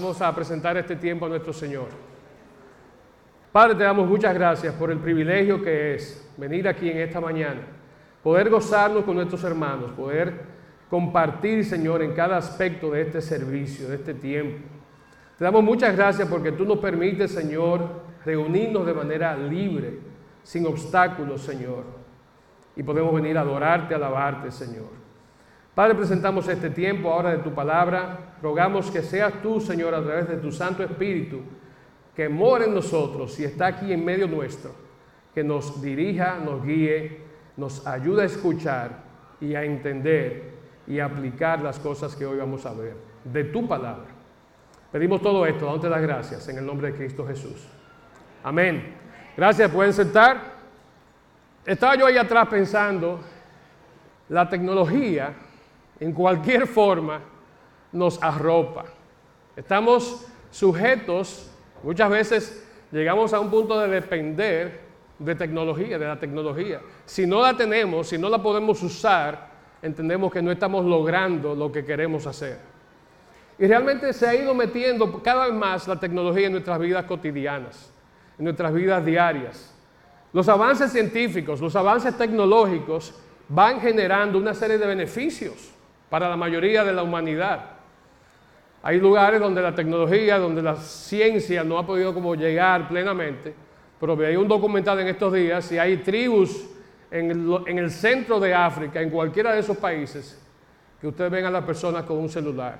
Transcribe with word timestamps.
Vamos 0.00 0.22
a 0.22 0.32
presentar 0.32 0.76
este 0.76 0.94
tiempo 0.94 1.26
a 1.26 1.28
nuestro 1.28 1.52
Señor. 1.52 1.88
Padre, 3.50 3.74
te 3.74 3.82
damos 3.82 4.08
muchas 4.08 4.32
gracias 4.32 4.72
por 4.74 4.92
el 4.92 4.98
privilegio 4.98 5.60
que 5.60 5.96
es 5.96 6.24
venir 6.36 6.68
aquí 6.68 6.88
en 6.88 6.98
esta 6.98 7.20
mañana, 7.20 7.62
poder 8.22 8.48
gozarnos 8.48 9.02
con 9.02 9.16
nuestros 9.16 9.42
hermanos, 9.42 9.90
poder 9.90 10.34
compartir, 10.88 11.64
Señor, 11.64 12.00
en 12.02 12.12
cada 12.12 12.36
aspecto 12.36 12.92
de 12.92 13.02
este 13.02 13.20
servicio, 13.20 13.88
de 13.88 13.96
este 13.96 14.14
tiempo. 14.14 14.68
Te 15.36 15.42
damos 15.42 15.64
muchas 15.64 15.96
gracias 15.96 16.28
porque 16.28 16.52
tú 16.52 16.64
nos 16.64 16.78
permites, 16.78 17.32
Señor, 17.32 17.90
reunirnos 18.24 18.86
de 18.86 18.94
manera 18.94 19.36
libre, 19.36 19.98
sin 20.44 20.64
obstáculos, 20.64 21.42
Señor. 21.42 21.82
Y 22.76 22.84
podemos 22.84 23.12
venir 23.12 23.36
a 23.36 23.40
adorarte, 23.40 23.94
a 23.94 23.96
alabarte, 23.96 24.52
Señor. 24.52 24.97
Padre, 25.78 25.94
presentamos 25.94 26.48
este 26.48 26.70
tiempo 26.70 27.08
ahora 27.08 27.30
de 27.30 27.38
tu 27.38 27.54
palabra. 27.54 28.34
Rogamos 28.42 28.90
que 28.90 29.00
seas 29.00 29.34
tú, 29.40 29.60
Señor, 29.60 29.94
a 29.94 30.02
través 30.02 30.26
de 30.28 30.38
tu 30.38 30.50
Santo 30.50 30.82
Espíritu, 30.82 31.40
que 32.16 32.28
mora 32.28 32.64
en 32.64 32.74
nosotros 32.74 33.38
y 33.38 33.44
está 33.44 33.68
aquí 33.68 33.92
en 33.92 34.04
medio 34.04 34.26
nuestro, 34.26 34.72
que 35.32 35.44
nos 35.44 35.80
dirija, 35.80 36.40
nos 36.44 36.64
guíe, 36.64 37.20
nos 37.56 37.86
ayude 37.86 38.22
a 38.22 38.24
escuchar 38.24 38.90
y 39.40 39.54
a 39.54 39.62
entender 39.62 40.50
y 40.88 40.98
a 40.98 41.04
aplicar 41.04 41.60
las 41.60 41.78
cosas 41.78 42.16
que 42.16 42.26
hoy 42.26 42.38
vamos 42.38 42.66
a 42.66 42.72
ver 42.72 42.96
de 43.22 43.44
tu 43.44 43.68
palabra. 43.68 44.08
Pedimos 44.90 45.22
todo 45.22 45.46
esto, 45.46 45.64
dándote 45.64 45.88
las 45.88 46.02
gracias 46.02 46.48
en 46.48 46.58
el 46.58 46.66
nombre 46.66 46.90
de 46.90 46.98
Cristo 46.98 47.24
Jesús. 47.24 47.68
Amén. 48.42 48.96
Gracias, 49.36 49.70
pueden 49.70 49.92
sentar. 49.92 50.42
Estaba 51.64 51.94
yo 51.94 52.04
ahí 52.04 52.18
atrás 52.18 52.48
pensando, 52.48 53.20
la 54.28 54.48
tecnología 54.48 55.44
en 56.00 56.12
cualquier 56.12 56.66
forma 56.66 57.20
nos 57.92 58.22
arropa. 58.22 58.84
Estamos 59.56 60.26
sujetos, 60.50 61.50
muchas 61.82 62.10
veces 62.10 62.66
llegamos 62.92 63.32
a 63.32 63.40
un 63.40 63.50
punto 63.50 63.78
de 63.80 63.88
depender 63.88 64.80
de 65.18 65.34
tecnología, 65.34 65.98
de 65.98 66.06
la 66.06 66.18
tecnología. 66.18 66.80
Si 67.04 67.26
no 67.26 67.42
la 67.42 67.56
tenemos, 67.56 68.08
si 68.08 68.18
no 68.18 68.28
la 68.28 68.40
podemos 68.40 68.82
usar, 68.82 69.48
entendemos 69.82 70.32
que 70.32 70.42
no 70.42 70.52
estamos 70.52 70.84
logrando 70.84 71.54
lo 71.54 71.72
que 71.72 71.84
queremos 71.84 72.26
hacer. 72.26 72.58
Y 73.58 73.66
realmente 73.66 74.12
se 74.12 74.28
ha 74.28 74.34
ido 74.34 74.54
metiendo 74.54 75.20
cada 75.20 75.46
vez 75.46 75.54
más 75.54 75.88
la 75.88 75.98
tecnología 75.98 76.46
en 76.46 76.52
nuestras 76.52 76.78
vidas 76.78 77.04
cotidianas, 77.04 77.90
en 78.38 78.44
nuestras 78.44 78.72
vidas 78.72 79.04
diarias. 79.04 79.74
Los 80.32 80.48
avances 80.48 80.92
científicos, 80.92 81.60
los 81.60 81.74
avances 81.74 82.16
tecnológicos 82.16 83.12
van 83.48 83.80
generando 83.80 84.38
una 84.38 84.54
serie 84.54 84.78
de 84.78 84.86
beneficios 84.86 85.72
para 86.08 86.28
la 86.28 86.36
mayoría 86.36 86.84
de 86.84 86.92
la 86.92 87.02
humanidad. 87.02 87.78
Hay 88.82 89.00
lugares 89.00 89.40
donde 89.40 89.60
la 89.60 89.74
tecnología, 89.74 90.38
donde 90.38 90.62
la 90.62 90.76
ciencia 90.76 91.64
no 91.64 91.78
ha 91.78 91.86
podido 91.86 92.14
como 92.14 92.34
llegar 92.34 92.88
plenamente, 92.88 93.54
pero 93.98 94.18
hay 94.24 94.36
un 94.36 94.46
documental 94.46 95.00
en 95.00 95.08
estos 95.08 95.32
días 95.32 95.70
y 95.72 95.78
hay 95.78 95.98
tribus 95.98 96.66
en 97.10 97.30
el, 97.30 97.58
en 97.66 97.78
el 97.78 97.90
centro 97.90 98.38
de 98.38 98.54
África, 98.54 99.00
en 99.00 99.10
cualquiera 99.10 99.52
de 99.52 99.60
esos 99.60 99.76
países, 99.76 100.40
que 101.00 101.08
ustedes 101.08 101.30
ven 101.30 101.44
a 101.44 101.50
las 101.50 101.64
personas 101.64 102.04
con 102.04 102.18
un 102.18 102.28
celular. 102.28 102.78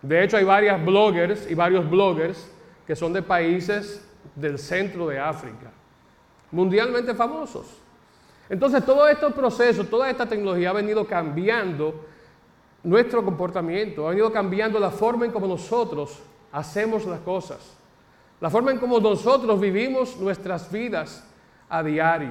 De 0.00 0.22
hecho, 0.22 0.36
hay 0.36 0.44
varias 0.44 0.84
bloggers 0.84 1.50
y 1.50 1.54
varios 1.54 1.88
bloggers 1.88 2.50
que 2.86 2.96
son 2.96 3.12
de 3.12 3.22
países 3.22 4.06
del 4.34 4.58
centro 4.58 5.06
de 5.08 5.18
África, 5.18 5.70
mundialmente 6.50 7.14
famosos. 7.14 7.80
Entonces, 8.48 8.84
todo 8.84 9.08
este 9.08 9.30
proceso, 9.30 9.84
toda 9.84 10.10
esta 10.10 10.26
tecnología 10.26 10.70
ha 10.70 10.74
venido 10.74 11.06
cambiando 11.06 12.06
nuestro 12.84 13.24
comportamiento, 13.24 14.06
ha 14.06 14.10
venido 14.10 14.30
cambiando 14.30 14.78
la 14.78 14.90
forma 14.90 15.24
en 15.24 15.32
cómo 15.32 15.46
nosotros 15.46 16.22
hacemos 16.52 17.06
las 17.06 17.20
cosas, 17.20 17.76
la 18.40 18.50
forma 18.50 18.70
en 18.70 18.78
cómo 18.78 19.00
nosotros 19.00 19.58
vivimos 19.58 20.16
nuestras 20.18 20.70
vidas 20.70 21.26
a 21.68 21.82
diario. 21.82 22.30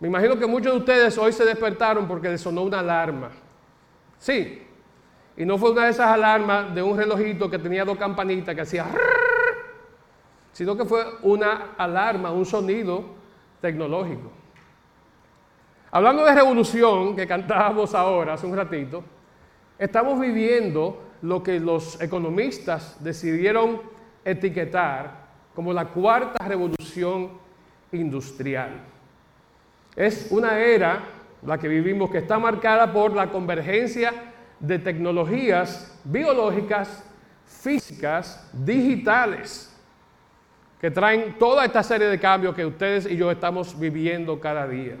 Me 0.00 0.06
imagino 0.06 0.38
que 0.38 0.46
muchos 0.46 0.72
de 0.72 0.78
ustedes 0.78 1.18
hoy 1.18 1.32
se 1.32 1.44
despertaron 1.44 2.06
porque 2.06 2.28
les 2.28 2.40
sonó 2.40 2.62
una 2.62 2.78
alarma. 2.78 3.30
Sí, 4.18 4.62
y 5.36 5.44
no 5.44 5.58
fue 5.58 5.72
una 5.72 5.84
de 5.84 5.90
esas 5.90 6.06
alarmas 6.06 6.72
de 6.74 6.82
un 6.82 6.96
relojito 6.96 7.50
que 7.50 7.58
tenía 7.58 7.84
dos 7.84 7.98
campanitas 7.98 8.54
que 8.54 8.60
hacía, 8.60 8.86
sino 10.52 10.76
que 10.76 10.84
fue 10.84 11.04
una 11.22 11.74
alarma, 11.76 12.30
un 12.30 12.46
sonido 12.46 13.04
tecnológico. 13.60 14.37
Hablando 15.90 16.24
de 16.24 16.34
revolución, 16.34 17.16
que 17.16 17.26
cantábamos 17.26 17.94
ahora 17.94 18.34
hace 18.34 18.46
un 18.46 18.54
ratito, 18.54 19.02
estamos 19.78 20.20
viviendo 20.20 21.02
lo 21.22 21.42
que 21.42 21.58
los 21.58 21.98
economistas 22.00 23.02
decidieron 23.02 23.80
etiquetar 24.22 25.28
como 25.54 25.72
la 25.72 25.86
cuarta 25.86 26.46
revolución 26.46 27.30
industrial. 27.92 28.82
Es 29.96 30.28
una 30.30 30.58
era, 30.60 31.04
la 31.42 31.56
que 31.56 31.68
vivimos, 31.68 32.10
que 32.10 32.18
está 32.18 32.38
marcada 32.38 32.92
por 32.92 33.14
la 33.14 33.30
convergencia 33.30 34.12
de 34.60 34.78
tecnologías 34.78 35.98
biológicas, 36.04 37.02
físicas, 37.46 38.46
digitales, 38.52 39.74
que 40.80 40.90
traen 40.90 41.38
toda 41.38 41.64
esta 41.64 41.82
serie 41.82 42.08
de 42.08 42.20
cambios 42.20 42.54
que 42.54 42.66
ustedes 42.66 43.06
y 43.06 43.16
yo 43.16 43.30
estamos 43.30 43.78
viviendo 43.78 44.38
cada 44.38 44.68
día. 44.68 44.96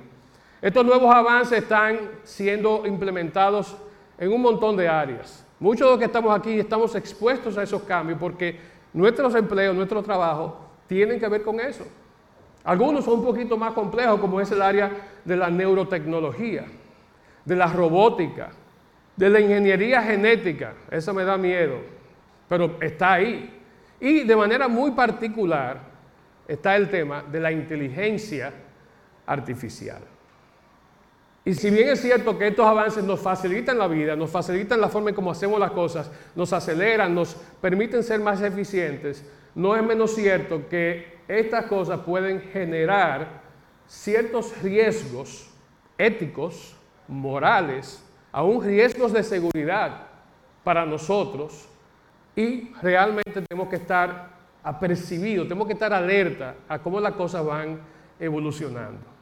Estos 0.60 0.84
nuevos 0.84 1.14
avances 1.14 1.62
están 1.62 1.98
siendo 2.24 2.84
implementados 2.84 3.76
en 4.18 4.32
un 4.32 4.42
montón 4.42 4.76
de 4.76 4.88
áreas. 4.88 5.46
Muchos 5.60 5.86
de 5.86 5.90
los 5.90 5.98
que 5.98 6.06
estamos 6.06 6.36
aquí 6.36 6.58
estamos 6.58 6.94
expuestos 6.96 7.56
a 7.56 7.62
esos 7.62 7.82
cambios 7.82 8.18
porque 8.18 8.58
nuestros 8.92 9.34
empleos, 9.36 9.74
nuestro 9.74 10.02
trabajo 10.02 10.58
tienen 10.88 11.20
que 11.20 11.28
ver 11.28 11.42
con 11.42 11.60
eso. 11.60 11.86
Algunos 12.64 13.04
son 13.04 13.20
un 13.20 13.24
poquito 13.24 13.56
más 13.56 13.72
complejos, 13.72 14.20
como 14.20 14.40
es 14.40 14.50
el 14.50 14.60
área 14.60 14.90
de 15.24 15.36
la 15.36 15.48
neurotecnología, 15.48 16.66
de 17.44 17.56
la 17.56 17.66
robótica, 17.68 18.50
de 19.16 19.30
la 19.30 19.40
ingeniería 19.40 20.02
genética. 20.02 20.74
Eso 20.90 21.14
me 21.14 21.24
da 21.24 21.38
miedo, 21.38 21.76
pero 22.48 22.76
está 22.80 23.14
ahí. 23.14 23.62
Y 24.00 24.24
de 24.24 24.36
manera 24.36 24.66
muy 24.66 24.90
particular 24.90 25.80
está 26.48 26.74
el 26.76 26.90
tema 26.90 27.22
de 27.22 27.40
la 27.40 27.52
inteligencia 27.52 28.52
artificial. 29.24 30.17
Y 31.48 31.54
si 31.54 31.70
bien 31.70 31.88
es 31.88 32.02
cierto 32.02 32.36
que 32.36 32.48
estos 32.48 32.66
avances 32.66 33.02
nos 33.02 33.20
facilitan 33.20 33.78
la 33.78 33.88
vida, 33.88 34.14
nos 34.14 34.28
facilitan 34.28 34.78
la 34.82 34.90
forma 34.90 35.08
en 35.08 35.16
cómo 35.16 35.30
hacemos 35.30 35.58
las 35.58 35.70
cosas, 35.70 36.10
nos 36.36 36.52
aceleran, 36.52 37.14
nos 37.14 37.34
permiten 37.62 38.02
ser 38.02 38.20
más 38.20 38.42
eficientes, 38.42 39.24
no 39.54 39.74
es 39.74 39.82
menos 39.82 40.14
cierto 40.14 40.68
que 40.68 41.20
estas 41.26 41.64
cosas 41.64 42.00
pueden 42.00 42.42
generar 42.52 43.40
ciertos 43.86 44.60
riesgos 44.62 45.48
éticos, 45.96 46.76
morales, 47.08 48.04
aún 48.30 48.62
riesgos 48.62 49.14
de 49.14 49.22
seguridad 49.22 50.02
para 50.62 50.84
nosotros 50.84 51.66
y 52.36 52.74
realmente 52.82 53.40
tenemos 53.48 53.70
que 53.70 53.76
estar 53.76 54.32
apercibidos, 54.62 55.48
tenemos 55.48 55.66
que 55.66 55.72
estar 55.72 55.94
alerta 55.94 56.56
a 56.68 56.78
cómo 56.78 57.00
las 57.00 57.14
cosas 57.14 57.42
van 57.42 57.80
evolucionando. 58.20 59.17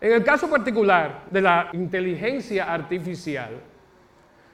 En 0.00 0.12
el 0.12 0.22
caso 0.22 0.48
particular 0.48 1.24
de 1.30 1.40
la 1.40 1.70
inteligencia 1.72 2.72
artificial, 2.72 3.60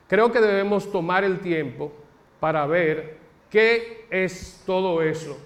creo 0.09 0.33
que 0.33 0.41
debemos 0.41 0.91
tomar 0.91 1.23
el 1.23 1.41
tiempo 1.41 1.93
para 2.41 2.67
ver 2.67 3.19
qué 3.51 4.07
es 4.11 4.63
todo 4.65 5.03
eso 5.03 5.39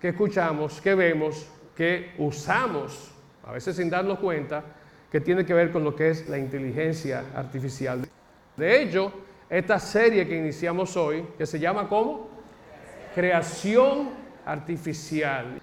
que 0.00 0.08
escuchamos, 0.08 0.80
que 0.80 0.94
vemos, 0.96 1.46
que 1.76 2.12
usamos, 2.18 3.12
a 3.46 3.52
veces 3.52 3.76
sin 3.76 3.88
darnos 3.88 4.18
cuenta, 4.18 4.64
que 5.12 5.20
tiene 5.20 5.46
que 5.46 5.54
ver 5.54 5.70
con 5.70 5.84
lo 5.84 5.94
que 5.94 6.10
es 6.10 6.28
la 6.28 6.38
inteligencia 6.38 7.26
artificial. 7.34 8.04
De 8.56 8.82
hecho, 8.82 9.12
esta 9.48 9.78
serie 9.78 10.26
que 10.26 10.36
iniciamos 10.36 10.96
hoy, 10.96 11.24
que 11.38 11.46
se 11.46 11.60
llama 11.60 11.88
¿cómo? 11.88 12.28
Creación 13.14 14.10
artificial. 14.44 15.62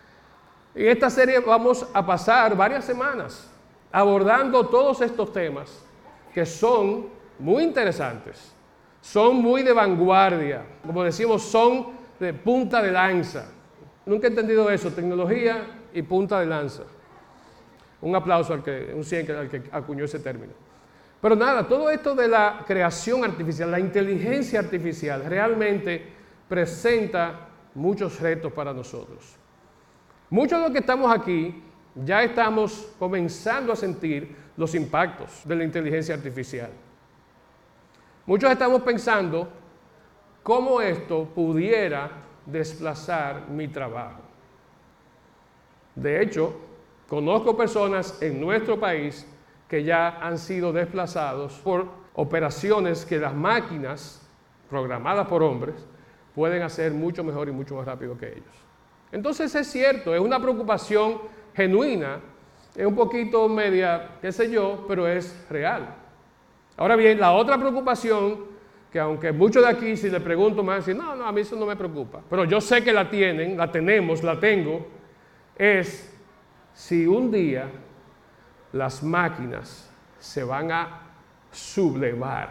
En 0.74 0.88
esta 0.88 1.10
serie 1.10 1.40
vamos 1.42 1.86
a 1.94 2.06
pasar 2.06 2.56
varias 2.56 2.86
semanas 2.86 3.53
abordando 3.94 4.66
todos 4.66 5.02
estos 5.02 5.32
temas 5.32 5.86
que 6.34 6.46
son 6.48 7.06
muy 7.38 7.64
interesantes, 7.64 8.54
son 9.00 9.36
muy 9.36 9.62
de 9.62 9.72
vanguardia, 9.72 10.66
como 10.86 11.04
decimos, 11.04 11.44
son 11.44 11.90
de 12.20 12.34
punta 12.34 12.82
de 12.82 12.92
lanza. 12.92 13.46
Nunca 14.06 14.28
he 14.28 14.30
entendido 14.32 14.70
eso, 14.72 14.92
tecnología 14.92 15.82
y 15.94 16.02
punta 16.02 16.40
de 16.40 16.48
lanza. 16.48 16.84
Un 18.02 18.16
aplauso 18.16 18.54
al 18.54 18.64
que, 18.64 18.92
un 18.96 19.04
cien 19.04 19.30
al 19.32 19.48
que 19.48 19.62
acuñó 19.72 20.06
ese 20.06 20.20
término. 20.20 20.54
Pero 21.22 21.36
nada, 21.36 21.68
todo 21.68 21.90
esto 21.90 22.16
de 22.16 22.28
la 22.28 22.64
creación 22.66 23.24
artificial, 23.24 23.70
la 23.70 23.80
inteligencia 23.80 24.60
artificial, 24.60 25.24
realmente 25.24 26.04
presenta 26.50 27.48
muchos 27.76 28.20
retos 28.20 28.52
para 28.52 28.74
nosotros. 28.74 29.36
Muchos 30.32 30.58
de 30.58 30.64
los 30.64 30.72
que 30.72 30.80
estamos 30.80 31.16
aquí 31.16 31.62
ya 31.96 32.24
estamos 32.24 32.90
comenzando 32.98 33.74
a 33.74 33.76
sentir 33.76 34.36
los 34.58 34.74
impactos 34.76 35.42
de 35.46 35.56
la 35.56 35.64
inteligencia 35.64 36.16
artificial. 36.16 36.70
Muchos 38.26 38.52
estamos 38.52 38.82
pensando 38.82 39.50
cómo 40.42 40.82
esto 40.82 41.26
pudiera 41.26 42.10
desplazar 42.46 43.50
mi 43.50 43.68
trabajo. 43.68 44.22
De 45.96 46.22
hecho, 46.22 46.56
conozco 47.08 47.56
personas 47.56 48.22
en 48.22 48.40
nuestro 48.40 48.80
país 48.80 49.28
que 49.68 49.84
ya 49.84 50.20
han 50.20 50.38
sido 50.38 50.74
desplazados 50.74 51.54
por 51.60 51.88
operaciones 52.16 53.06
que 53.06 53.18
las 53.18 53.34
máquinas 53.34 54.22
programadas 54.70 55.28
por 55.28 55.44
hombres 55.44 55.76
pueden 56.34 56.64
hacer 56.64 56.92
mucho 56.92 57.24
mejor 57.24 57.50
y 57.50 57.52
mucho 57.52 57.76
más 57.76 57.86
rápido 57.86 58.18
que 58.18 58.30
ellos. 58.34 58.56
Entonces 59.12 59.54
es 59.54 59.68
cierto, 59.68 60.16
es 60.16 60.22
una 60.22 60.40
preocupación 60.40 61.20
genuina, 61.54 62.20
es 62.76 62.86
un 62.86 62.96
poquito 62.96 63.48
media, 63.48 64.18
qué 64.22 64.32
sé 64.32 64.50
yo, 64.50 64.86
pero 64.88 65.08
es 65.08 65.46
real. 65.50 65.96
Ahora 66.78 66.96
bien, 66.96 67.20
la 67.20 67.34
otra 67.34 67.58
preocupación, 67.58 68.46
que 68.92 69.00
aunque 69.00 69.32
muchos 69.32 69.64
de 69.64 69.70
aquí 69.70 69.98
si 69.98 70.10
le 70.10 70.20
pregunto 70.20 70.64
me 70.64 70.70
van 70.70 70.76
a 70.76 70.80
decir, 70.80 70.96
no, 70.96 71.16
no, 71.16 71.26
a 71.26 71.32
mí 71.32 71.42
eso 71.42 71.56
no 71.56 71.66
me 71.66 71.76
preocupa, 71.76 72.22
pero 72.30 72.46
yo 72.46 72.60
sé 72.60 72.84
que 72.84 72.94
la 72.94 73.10
tienen, 73.10 73.58
la 73.58 73.72
tenemos, 73.72 74.24
la 74.24 74.40
tengo, 74.40 74.88
es 75.56 76.12
si 76.74 77.06
un 77.06 77.32
día 77.32 77.70
las 78.72 79.04
máquinas 79.04 79.90
se 80.20 80.44
van 80.44 80.72
a 80.72 81.02
sublevar, 81.52 82.50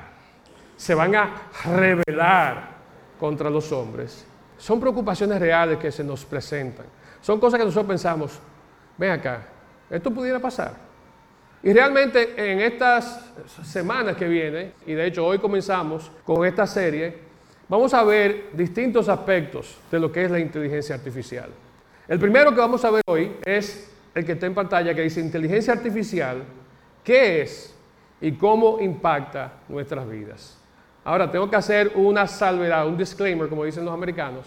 se 0.77 0.95
van 0.95 1.15
a 1.17 1.35
rebelar 1.75 2.71
contra 3.19 3.51
los 3.51 3.73
hombres, 3.73 4.27
son 4.59 4.79
preocupaciones 4.79 5.41
reales 5.41 5.79
que 5.79 5.91
se 5.91 6.05
nos 6.05 6.25
presentan. 6.25 6.87
Son 7.21 7.41
cosas 7.41 7.59
que 7.59 7.65
nosotros 7.65 7.89
pensamos, 7.89 8.39
ven 8.99 9.11
acá, 9.11 9.47
esto 9.91 10.11
pudiera 10.11 10.39
pasar. 10.39 10.75
Y 11.63 11.73
realmente 11.73 12.35
en 12.37 12.61
estas 12.61 13.33
semanas 13.63 14.17
que 14.17 14.27
vienen, 14.27 14.73
y 14.85 14.95
de 14.95 15.07
hecho 15.07 15.25
hoy 15.25 15.39
comenzamos 15.39 16.11
con 16.25 16.45
esta 16.45 16.67
serie, 16.67 17.17
vamos 17.69 17.95
a 17.95 18.03
ver 18.03 18.51
distintos 18.53 19.09
aspectos 19.09 19.79
de 19.91 20.01
lo 20.01 20.11
que 20.11 20.25
es 20.25 20.31
la 20.31 20.41
inteligencia 20.41 20.97
artificial. 20.97 21.51
El 22.09 22.19
primero 22.19 22.51
que 22.51 22.59
vamos 22.59 22.85
a 22.85 22.91
ver 22.91 23.03
hoy 23.07 23.37
es 23.45 23.91
el 24.15 24.25
que 24.25 24.33
está 24.33 24.47
en 24.47 24.55
pantalla 24.55 24.95
que 24.95 25.03
dice 25.03 25.21
inteligencia 25.21 25.73
artificial, 25.73 26.43
¿qué 27.05 27.43
es 27.43 27.75
y 28.21 28.33
cómo 28.33 28.81
impacta 28.81 29.53
nuestras 29.69 30.09
vidas? 30.09 30.59
Ahora 31.05 31.31
tengo 31.31 31.49
que 31.49 31.57
hacer 31.57 31.93
una 31.95 32.27
salvedad, 32.27 32.87
un 32.87 32.97
disclaimer, 32.97 33.49
como 33.49 33.65
dicen 33.65 33.85
los 33.85 33.95
americanos. 33.95 34.47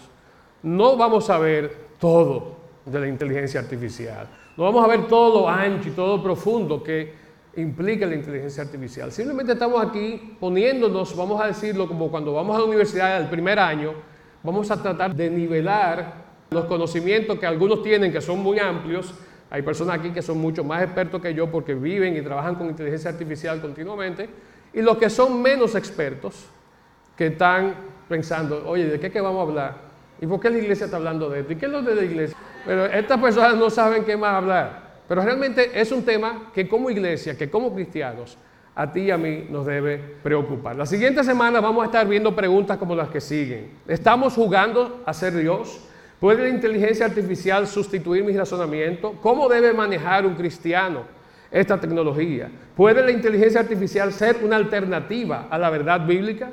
No 0.62 0.96
vamos 0.96 1.28
a 1.30 1.38
ver 1.38 1.76
todo 1.98 2.55
de 2.86 3.00
la 3.00 3.08
inteligencia 3.08 3.60
artificial. 3.60 4.28
No 4.56 4.64
vamos 4.64 4.84
a 4.84 4.88
ver 4.88 5.06
todo 5.06 5.40
lo 5.40 5.48
ancho 5.48 5.88
y 5.88 5.92
todo 5.92 6.16
lo 6.16 6.22
profundo 6.22 6.82
que 6.82 7.26
implica 7.56 8.06
la 8.06 8.14
inteligencia 8.14 8.62
artificial. 8.62 9.10
Simplemente 9.10 9.52
estamos 9.52 9.84
aquí 9.84 10.36
poniéndonos, 10.38 11.16
vamos 11.16 11.40
a 11.40 11.46
decirlo 11.46 11.88
como 11.88 12.10
cuando 12.10 12.32
vamos 12.32 12.56
a 12.56 12.60
la 12.60 12.64
universidad 12.64 13.20
el 13.20 13.28
primer 13.28 13.58
año, 13.58 13.92
vamos 14.42 14.70
a 14.70 14.80
tratar 14.80 15.14
de 15.14 15.30
nivelar 15.30 16.26
los 16.50 16.64
conocimientos 16.66 17.38
que 17.38 17.46
algunos 17.46 17.82
tienen, 17.82 18.12
que 18.12 18.20
son 18.20 18.38
muy 18.38 18.58
amplios, 18.58 19.14
hay 19.50 19.62
personas 19.62 19.98
aquí 19.98 20.10
que 20.10 20.22
son 20.22 20.38
mucho 20.38 20.62
más 20.62 20.82
expertos 20.82 21.20
que 21.20 21.34
yo 21.34 21.50
porque 21.50 21.74
viven 21.74 22.16
y 22.16 22.20
trabajan 22.20 22.54
con 22.54 22.68
inteligencia 22.68 23.10
artificial 23.10 23.60
continuamente, 23.60 24.28
y 24.72 24.82
los 24.82 24.96
que 24.98 25.10
son 25.10 25.42
menos 25.42 25.74
expertos, 25.74 26.46
que 27.16 27.28
están 27.28 27.74
pensando, 28.08 28.62
oye, 28.68 28.86
¿de 28.86 29.00
qué, 29.00 29.10
qué 29.10 29.20
vamos 29.20 29.40
a 29.40 29.42
hablar? 29.50 29.85
¿Y 30.20 30.26
por 30.26 30.40
qué 30.40 30.50
la 30.50 30.58
iglesia 30.58 30.86
está 30.86 30.96
hablando 30.96 31.28
de 31.28 31.40
esto? 31.40 31.52
¿Y 31.52 31.56
qué 31.56 31.66
es 31.66 31.72
lo 31.72 31.82
de 31.82 31.94
la 31.94 32.02
iglesia? 32.02 32.36
Pero 32.64 32.86
estas 32.86 33.20
personas 33.20 33.56
no 33.56 33.70
saben 33.70 34.04
qué 34.04 34.16
más 34.16 34.34
hablar. 34.34 34.86
Pero 35.08 35.22
realmente 35.22 35.70
es 35.78 35.92
un 35.92 36.04
tema 36.04 36.50
que 36.54 36.68
como 36.68 36.90
iglesia, 36.90 37.36
que 37.36 37.50
como 37.50 37.74
cristianos, 37.74 38.36
a 38.74 38.92
ti 38.92 39.02
y 39.02 39.10
a 39.10 39.16
mí 39.16 39.46
nos 39.48 39.64
debe 39.64 39.96
preocupar. 40.22 40.76
La 40.76 40.84
siguiente 40.84 41.24
semana 41.24 41.60
vamos 41.60 41.82
a 41.82 41.86
estar 41.86 42.06
viendo 42.06 42.34
preguntas 42.34 42.76
como 42.76 42.94
las 42.94 43.08
que 43.08 43.20
siguen. 43.20 43.70
¿Estamos 43.88 44.34
jugando 44.34 45.02
a 45.06 45.14
ser 45.14 45.34
Dios? 45.34 45.80
¿Puede 46.20 46.42
la 46.42 46.48
inteligencia 46.48 47.06
artificial 47.06 47.66
sustituir 47.66 48.24
mi 48.24 48.36
razonamiento? 48.36 49.14
¿Cómo 49.22 49.48
debe 49.48 49.72
manejar 49.72 50.26
un 50.26 50.34
cristiano 50.34 51.04
esta 51.50 51.80
tecnología? 51.80 52.50
¿Puede 52.74 53.02
la 53.02 53.10
inteligencia 53.10 53.60
artificial 53.60 54.12
ser 54.12 54.38
una 54.42 54.56
alternativa 54.56 55.46
a 55.48 55.58
la 55.58 55.70
verdad 55.70 56.06
bíblica? 56.06 56.50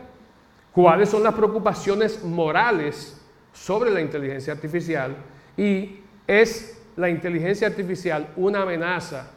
¿Cuáles 0.71 1.09
son 1.09 1.23
las 1.23 1.33
preocupaciones 1.33 2.23
morales 2.23 3.22
sobre 3.53 3.91
la 3.91 4.01
inteligencia 4.01 4.53
artificial? 4.53 5.15
¿Y 5.55 5.99
es 6.27 6.81
la 6.95 7.09
inteligencia 7.09 7.67
artificial 7.67 8.33
una 8.35 8.63
amenaza 8.63 9.31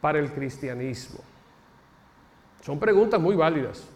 para 0.00 0.18
el 0.18 0.32
cristianismo? 0.32 1.20
Son 2.62 2.78
preguntas 2.78 3.20
muy 3.20 3.36
válidas, 3.36 3.86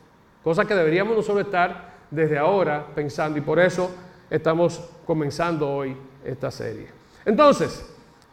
cosas 0.45 0.67
que 0.67 0.75
deberíamos 0.75 1.17
nosotros 1.17 1.47
estar 1.47 1.95
desde 2.11 2.39
ahora 2.39 2.87
pensando 2.95 3.39
y 3.39 3.43
por 3.43 3.59
eso 3.59 3.91
estamos 4.31 4.89
comenzando 5.07 5.69
hoy 5.69 5.97
esta 6.25 6.51
serie. 6.51 6.89
Entonces, 7.25 7.85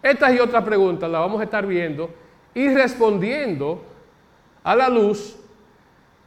estas 0.02 0.34
y 0.34 0.40
otras 0.40 0.64
preguntas 0.64 1.10
las 1.10 1.22
vamos 1.22 1.40
a 1.40 1.46
estar 1.46 1.66
viendo 1.66 2.10
y 2.54 2.70
respondiendo 2.70 3.84
a 4.64 4.76
la 4.76 4.90
luz 4.90 5.38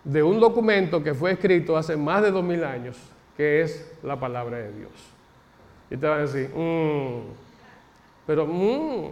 de 0.04 0.22
un 0.22 0.38
documento 0.38 1.02
que 1.02 1.14
fue 1.14 1.32
escrito 1.32 1.76
hace 1.76 1.96
más 1.96 2.22
de 2.22 2.30
dos 2.30 2.44
mil 2.44 2.62
años, 2.64 2.96
que 3.36 3.62
es 3.62 3.92
la 4.02 4.18
palabra 4.18 4.58
de 4.58 4.72
Dios. 4.72 4.92
Y 5.90 5.96
te 5.96 6.06
van 6.06 6.18
a 6.18 6.22
decir, 6.22 6.48
mm, 6.48 7.20
pero 8.26 8.46
mm, 8.46 9.10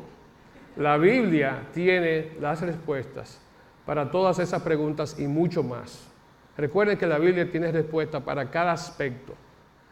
la 0.76 0.96
Biblia 0.96 1.68
tiene 1.72 2.32
las 2.40 2.60
respuestas 2.62 3.40
para 3.86 4.10
todas 4.10 4.38
esas 4.38 4.62
preguntas 4.62 5.18
y 5.18 5.26
mucho 5.26 5.62
más. 5.62 6.08
Recuerden 6.56 6.96
que 6.96 7.06
la 7.06 7.18
Biblia 7.18 7.50
tiene 7.50 7.70
respuesta 7.70 8.20
para 8.20 8.50
cada 8.50 8.72
aspecto 8.72 9.34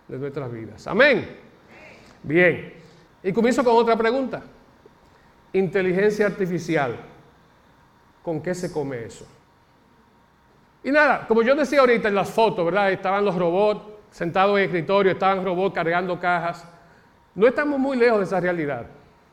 de 0.08 0.18
nuestras 0.18 0.50
vidas. 0.50 0.86
Amén. 0.86 1.36
Bien. 2.22 2.72
Y 3.22 3.32
comienzo 3.32 3.62
con 3.62 3.76
otra 3.76 3.96
pregunta. 3.96 4.42
Inteligencia 5.52 6.26
artificial. 6.26 6.96
¿Con 8.22 8.40
qué 8.40 8.54
se 8.54 8.72
come 8.72 9.04
eso? 9.04 9.26
Y 10.84 10.90
nada, 10.90 11.26
como 11.28 11.42
yo 11.42 11.54
decía 11.54 11.80
ahorita 11.80 12.08
en 12.08 12.14
las 12.14 12.30
fotos, 12.30 12.64
¿verdad? 12.64 12.90
Estaban 12.90 13.24
los 13.24 13.36
robots 13.36 13.91
sentados 14.12 14.56
en 14.58 14.66
escritorio, 14.66 15.12
estaban 15.12 15.44
robots 15.44 15.74
cargando 15.74 16.20
cajas. 16.20 16.64
No 17.34 17.48
estamos 17.48 17.80
muy 17.80 17.96
lejos 17.96 18.18
de 18.18 18.24
esa 18.24 18.38
realidad. 18.38 18.86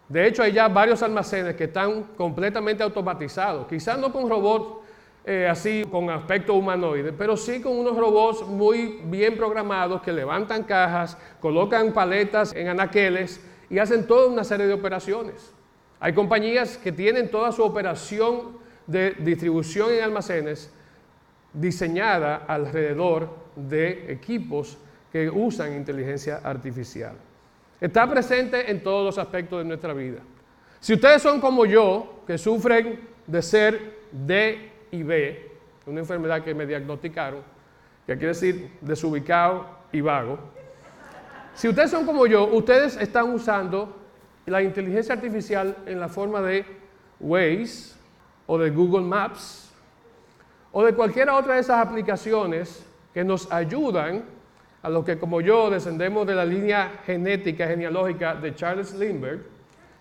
De 0.07 0.25
hecho, 0.25 0.41
hay 0.41 0.53
ya 0.53 0.67
varios 0.67 1.03
almacenes 1.03 1.55
que 1.55 1.65
están 1.65 2.03
completamente 2.17 2.81
automatizados, 2.81 3.67
quizás 3.67 3.99
no 3.99 4.11
con 4.11 4.27
robots 4.27 4.79
eh, 5.23 5.47
así 5.47 5.85
con 5.91 6.09
aspecto 6.09 6.55
humanoide, 6.55 7.13
pero 7.13 7.37
sí 7.37 7.61
con 7.61 7.77
unos 7.77 7.95
robots 7.95 8.41
muy 8.47 9.01
bien 9.03 9.37
programados 9.37 10.01
que 10.01 10.11
levantan 10.11 10.63
cajas, 10.63 11.15
colocan 11.39 11.93
paletas 11.93 12.55
en 12.55 12.69
anaqueles 12.69 13.39
y 13.69 13.77
hacen 13.77 14.07
toda 14.07 14.27
una 14.27 14.43
serie 14.43 14.65
de 14.65 14.73
operaciones. 14.73 15.53
Hay 15.99 16.13
compañías 16.13 16.77
que 16.77 16.91
tienen 16.91 17.29
toda 17.29 17.51
su 17.51 17.61
operación 17.63 18.57
de 18.87 19.11
distribución 19.19 19.91
en 19.91 20.03
almacenes 20.03 20.73
diseñada 21.53 22.45
alrededor 22.47 23.29
de 23.67 24.11
equipos 24.11 24.77
que 25.11 25.29
usan 25.29 25.75
inteligencia 25.75 26.37
artificial. 26.43 27.15
Está 27.81 28.09
presente 28.09 28.69
en 28.69 28.83
todos 28.83 29.05
los 29.05 29.17
aspectos 29.17 29.59
de 29.59 29.65
nuestra 29.65 29.93
vida. 29.93 30.19
Si 30.79 30.93
ustedes 30.93 31.21
son 31.21 31.41
como 31.41 31.65
yo, 31.65 32.23
que 32.27 32.37
sufren 32.37 32.99
de 33.25 33.41
ser 33.41 33.99
de 34.11 34.71
y 34.91 35.03
B, 35.03 35.49
una 35.85 36.01
enfermedad 36.01 36.43
que 36.43 36.53
me 36.53 36.65
diagnosticaron, 36.65 37.41
que 38.05 38.13
quiere 38.13 38.29
decir 38.29 38.71
desubicado 38.81 39.65
y 39.91 40.01
vago. 40.01 40.39
Si 41.53 41.67
ustedes 41.67 41.91
son 41.91 42.05
como 42.05 42.25
yo, 42.25 42.45
ustedes 42.47 42.95
están 42.97 43.33
usando 43.33 43.95
la 44.45 44.61
inteligencia 44.61 45.13
artificial 45.13 45.75
en 45.85 45.99
la 45.99 46.09
forma 46.09 46.41
de 46.41 46.65
Waze 47.19 47.95
o 48.47 48.57
de 48.57 48.69
Google 48.69 49.05
Maps 49.05 49.71
o 50.71 50.83
de 50.83 50.93
cualquiera 50.93 51.35
otra 51.35 51.55
de 51.55 51.61
esas 51.61 51.85
aplicaciones 51.85 52.85
que 53.19 53.25
nos 53.25 53.51
ayudan 53.51 54.23
a 54.81 54.89
los 54.89 55.03
que 55.03 55.19
como 55.19 55.41
yo 55.41 55.69
descendemos 55.69 56.25
de 56.25 56.35
la 56.35 56.45
línea 56.45 57.01
genética, 57.05 57.67
genealógica 57.67 58.33
de 58.33 58.55
Charles 58.55 58.93
Lindbergh, 58.93 59.41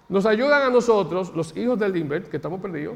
nos 0.09 0.25
ayudan 0.25 0.63
a 0.63 0.71
nosotros, 0.71 1.35
los 1.35 1.57
hijos 1.57 1.81
de 1.81 1.89
Lindbergh, 1.89 2.29
que 2.29 2.37
estamos 2.37 2.61
perdidos, 2.61 2.95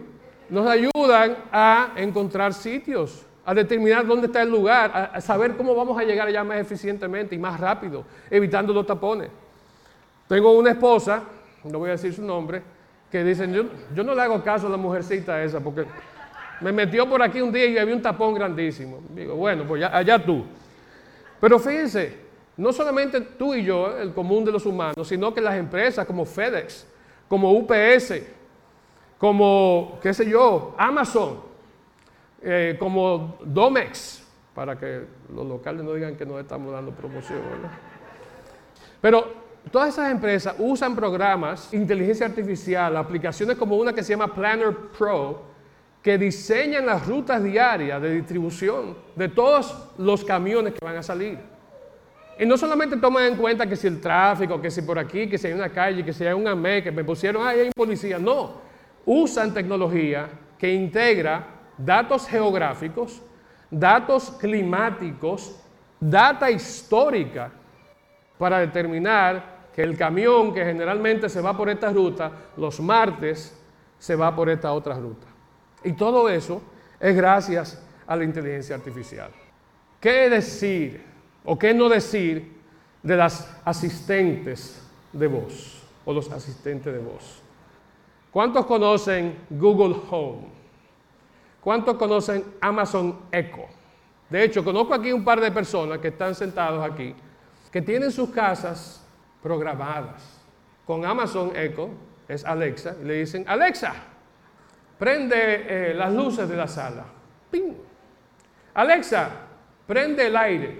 nos 0.48 0.64
ayudan 0.64 1.38
a 1.50 1.94
encontrar 1.96 2.54
sitios, 2.54 3.26
a 3.44 3.52
determinar 3.52 4.06
dónde 4.06 4.28
está 4.28 4.42
el 4.42 4.50
lugar, 4.50 5.10
a, 5.12 5.20
saber 5.20 5.56
cómo 5.56 5.74
vamos 5.74 5.98
a 5.98 6.04
llegar 6.04 6.28
allá 6.28 6.44
más 6.44 6.58
eficientemente 6.58 7.34
y 7.34 7.38
más 7.38 7.58
rápido, 7.58 8.04
evitando 8.30 8.72
los 8.72 8.86
tapones. 8.86 9.28
Tengo 10.28 10.56
una 10.56 10.70
esposa, 10.70 11.24
no 11.64 11.80
voy 11.80 11.88
a 11.88 11.92
decir 11.94 12.14
su 12.14 12.22
nombre, 12.22 12.62
que 13.10 13.24
dice, 13.24 13.50
yo, 13.50 13.64
yo 13.92 14.04
no 14.04 14.14
le 14.14 14.22
hago 14.22 14.40
caso 14.44 14.68
a 14.68 14.70
la 14.70 14.76
mujercita 14.76 15.42
esa 15.42 15.58
porque 15.58 15.84
me 16.62 16.72
metió 16.72 17.08
por 17.08 17.22
aquí 17.22 17.40
un 17.40 17.52
día 17.52 17.66
y 17.66 17.78
había 17.78 17.94
un 17.94 18.02
tapón 18.02 18.34
grandísimo. 18.34 19.00
Digo, 19.10 19.34
bueno, 19.34 19.64
pues 19.66 19.82
allá 19.84 20.18
tú. 20.24 20.44
Pero 21.40 21.58
fíjense, 21.58 22.16
no 22.56 22.72
solamente 22.72 23.20
tú 23.20 23.54
y 23.54 23.64
yo, 23.64 23.98
el 23.98 24.12
común 24.12 24.44
de 24.44 24.52
los 24.52 24.64
humanos, 24.66 25.08
sino 25.08 25.32
que 25.34 25.40
las 25.40 25.56
empresas 25.56 26.06
como 26.06 26.24
FedEx, 26.24 26.86
como 27.28 27.52
UPS, 27.52 28.22
como, 29.18 29.98
qué 30.02 30.12
sé 30.12 30.28
yo, 30.28 30.74
Amazon, 30.78 31.40
eh, 32.42 32.76
como 32.78 33.38
Domex, 33.44 34.22
para 34.54 34.78
que 34.78 35.02
los 35.34 35.46
locales 35.46 35.82
no 35.84 35.94
digan 35.94 36.16
que 36.16 36.26
no 36.26 36.38
estamos 36.38 36.72
dando 36.72 36.92
promoción. 36.92 37.40
Pero 39.00 39.32
todas 39.70 39.90
esas 39.90 40.10
empresas 40.10 40.54
usan 40.58 40.94
programas, 40.94 41.72
inteligencia 41.72 42.26
artificial, 42.26 42.96
aplicaciones 42.96 43.56
como 43.56 43.76
una 43.76 43.92
que 43.92 44.02
se 44.02 44.12
llama 44.12 44.34
Planner 44.34 44.76
Pro, 44.96 45.51
que 46.02 46.18
diseñan 46.18 46.84
las 46.86 47.06
rutas 47.06 47.42
diarias 47.42 48.02
de 48.02 48.14
distribución 48.14 48.96
de 49.14 49.28
todos 49.28 49.90
los 49.98 50.24
camiones 50.24 50.74
que 50.74 50.84
van 50.84 50.96
a 50.96 51.02
salir. 51.02 51.38
Y 52.38 52.44
no 52.44 52.56
solamente 52.56 52.96
toman 52.96 53.24
en 53.24 53.36
cuenta 53.36 53.68
que 53.68 53.76
si 53.76 53.86
el 53.86 54.00
tráfico, 54.00 54.60
que 54.60 54.70
si 54.70 54.82
por 54.82 54.98
aquí, 54.98 55.28
que 55.28 55.38
si 55.38 55.46
hay 55.46 55.52
una 55.52 55.68
calle, 55.68 56.04
que 56.04 56.12
si 56.12 56.24
hay 56.24 56.32
un 56.32 56.48
AME, 56.48 56.82
que 56.82 56.90
me 56.90 57.04
pusieron, 57.04 57.46
ahí 57.46 57.60
hay 57.60 57.66
un 57.66 57.72
policía. 57.72 58.18
No, 58.18 58.54
usan 59.06 59.54
tecnología 59.54 60.28
que 60.58 60.72
integra 60.72 61.46
datos 61.78 62.26
geográficos, 62.26 63.22
datos 63.70 64.32
climáticos, 64.40 65.56
data 66.00 66.50
histórica, 66.50 67.52
para 68.38 68.58
determinar 68.58 69.68
que 69.72 69.82
el 69.82 69.96
camión 69.96 70.52
que 70.52 70.64
generalmente 70.64 71.28
se 71.28 71.40
va 71.40 71.56
por 71.56 71.70
esta 71.70 71.92
ruta, 71.92 72.32
los 72.56 72.80
martes 72.80 73.56
se 73.98 74.16
va 74.16 74.34
por 74.34 74.50
esta 74.50 74.72
otra 74.72 74.96
ruta. 74.96 75.31
Y 75.84 75.92
todo 75.92 76.28
eso 76.28 76.62
es 77.00 77.16
gracias 77.16 77.82
a 78.06 78.16
la 78.16 78.24
inteligencia 78.24 78.76
artificial. 78.76 79.30
¿Qué 80.00 80.28
decir 80.28 81.02
o 81.44 81.58
qué 81.58 81.74
no 81.74 81.88
decir 81.88 82.60
de 83.02 83.16
las 83.16 83.48
asistentes 83.64 84.82
de 85.12 85.26
voz 85.26 85.82
o 86.04 86.12
los 86.12 86.30
asistentes 86.30 86.92
de 86.92 86.98
voz? 86.98 87.40
¿Cuántos 88.30 88.66
conocen 88.66 89.38
Google 89.50 89.96
Home? 90.10 90.48
¿Cuántos 91.60 91.96
conocen 91.96 92.44
Amazon 92.60 93.20
Echo? 93.30 93.66
De 94.28 94.42
hecho, 94.42 94.64
conozco 94.64 94.94
aquí 94.94 95.12
un 95.12 95.24
par 95.24 95.40
de 95.40 95.52
personas 95.52 95.98
que 95.98 96.08
están 96.08 96.34
sentados 96.34 96.82
aquí, 96.82 97.14
que 97.70 97.82
tienen 97.82 98.10
sus 98.10 98.30
casas 98.30 99.06
programadas 99.42 100.40
con 100.86 101.04
Amazon 101.04 101.52
Echo, 101.54 101.90
es 102.26 102.44
Alexa, 102.44 102.96
y 103.00 103.04
le 103.04 103.14
dicen, 103.14 103.44
Alexa, 103.46 103.94
prende 105.02 105.34
eh, 105.34 105.94
las 105.94 106.12
luces 106.12 106.48
de 106.48 106.54
la 106.54 106.68
sala. 106.68 107.04
¡Ping! 107.50 107.72
Alexa, 108.74 109.30
prende 109.84 110.28
el 110.28 110.36
aire. 110.36 110.78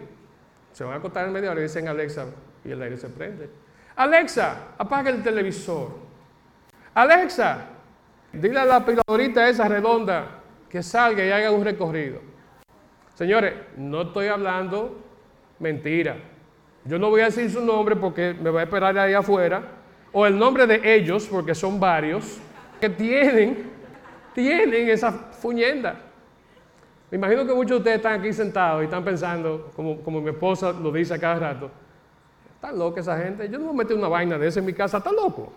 Se 0.70 0.84
van 0.84 0.92
a 0.92 0.96
acostar 0.98 1.26
en 1.26 1.32
media 1.32 1.50
hora 1.50 1.58
y 1.58 1.64
dicen 1.64 1.88
Alexa 1.88 2.26
y 2.64 2.70
el 2.70 2.80
aire 2.82 2.96
se 2.96 3.08
prende. 3.08 3.50
Alexa, 3.96 4.74
apaga 4.78 5.10
el 5.10 5.24
televisor. 5.24 5.96
Alexa, 6.94 7.64
dile 8.32 8.60
a 8.60 8.64
la 8.64 8.76
aspiradorita 8.76 9.48
esa 9.48 9.66
redonda 9.66 10.38
que 10.70 10.84
salga 10.84 11.24
y 11.24 11.32
haga 11.32 11.50
un 11.50 11.64
recorrido. 11.64 12.20
Señores, 13.14 13.54
no 13.76 14.02
estoy 14.02 14.28
hablando 14.28 15.00
mentira. 15.58 16.14
Yo 16.84 16.96
no 16.96 17.10
voy 17.10 17.22
a 17.22 17.24
decir 17.24 17.50
su 17.50 17.60
nombre 17.60 17.96
porque 17.96 18.36
me 18.40 18.50
va 18.50 18.60
a 18.60 18.62
esperar 18.62 18.96
ahí 18.96 19.14
afuera, 19.14 19.64
o 20.12 20.24
el 20.24 20.38
nombre 20.38 20.68
de 20.68 20.94
ellos, 20.94 21.26
porque 21.26 21.56
son 21.56 21.80
varios, 21.80 22.38
que 22.80 22.88
tienen, 22.88 23.71
tienen 24.34 24.88
esa 24.88 25.12
fuñenda. 25.12 25.96
Me 27.10 27.18
imagino 27.18 27.44
que 27.46 27.54
muchos 27.54 27.70
de 27.70 27.76
ustedes 27.76 27.96
están 27.98 28.20
aquí 28.20 28.32
sentados 28.32 28.82
y 28.82 28.84
están 28.84 29.04
pensando, 29.04 29.70
como, 29.76 30.00
como 30.00 30.20
mi 30.20 30.30
esposa 30.30 30.72
lo 30.72 30.90
dice 30.90 31.14
a 31.14 31.18
cada 31.18 31.38
rato, 31.38 31.70
está 32.54 32.72
loca 32.72 33.00
esa 33.00 33.18
gente, 33.18 33.48
yo 33.48 33.58
no 33.58 33.66
voy 33.66 33.74
a 33.74 33.78
meter 33.78 33.96
una 33.96 34.08
vaina 34.08 34.38
de 34.38 34.48
eso 34.48 34.60
en 34.60 34.66
mi 34.66 34.72
casa, 34.72 34.98
está 34.98 35.12
loco. 35.12 35.52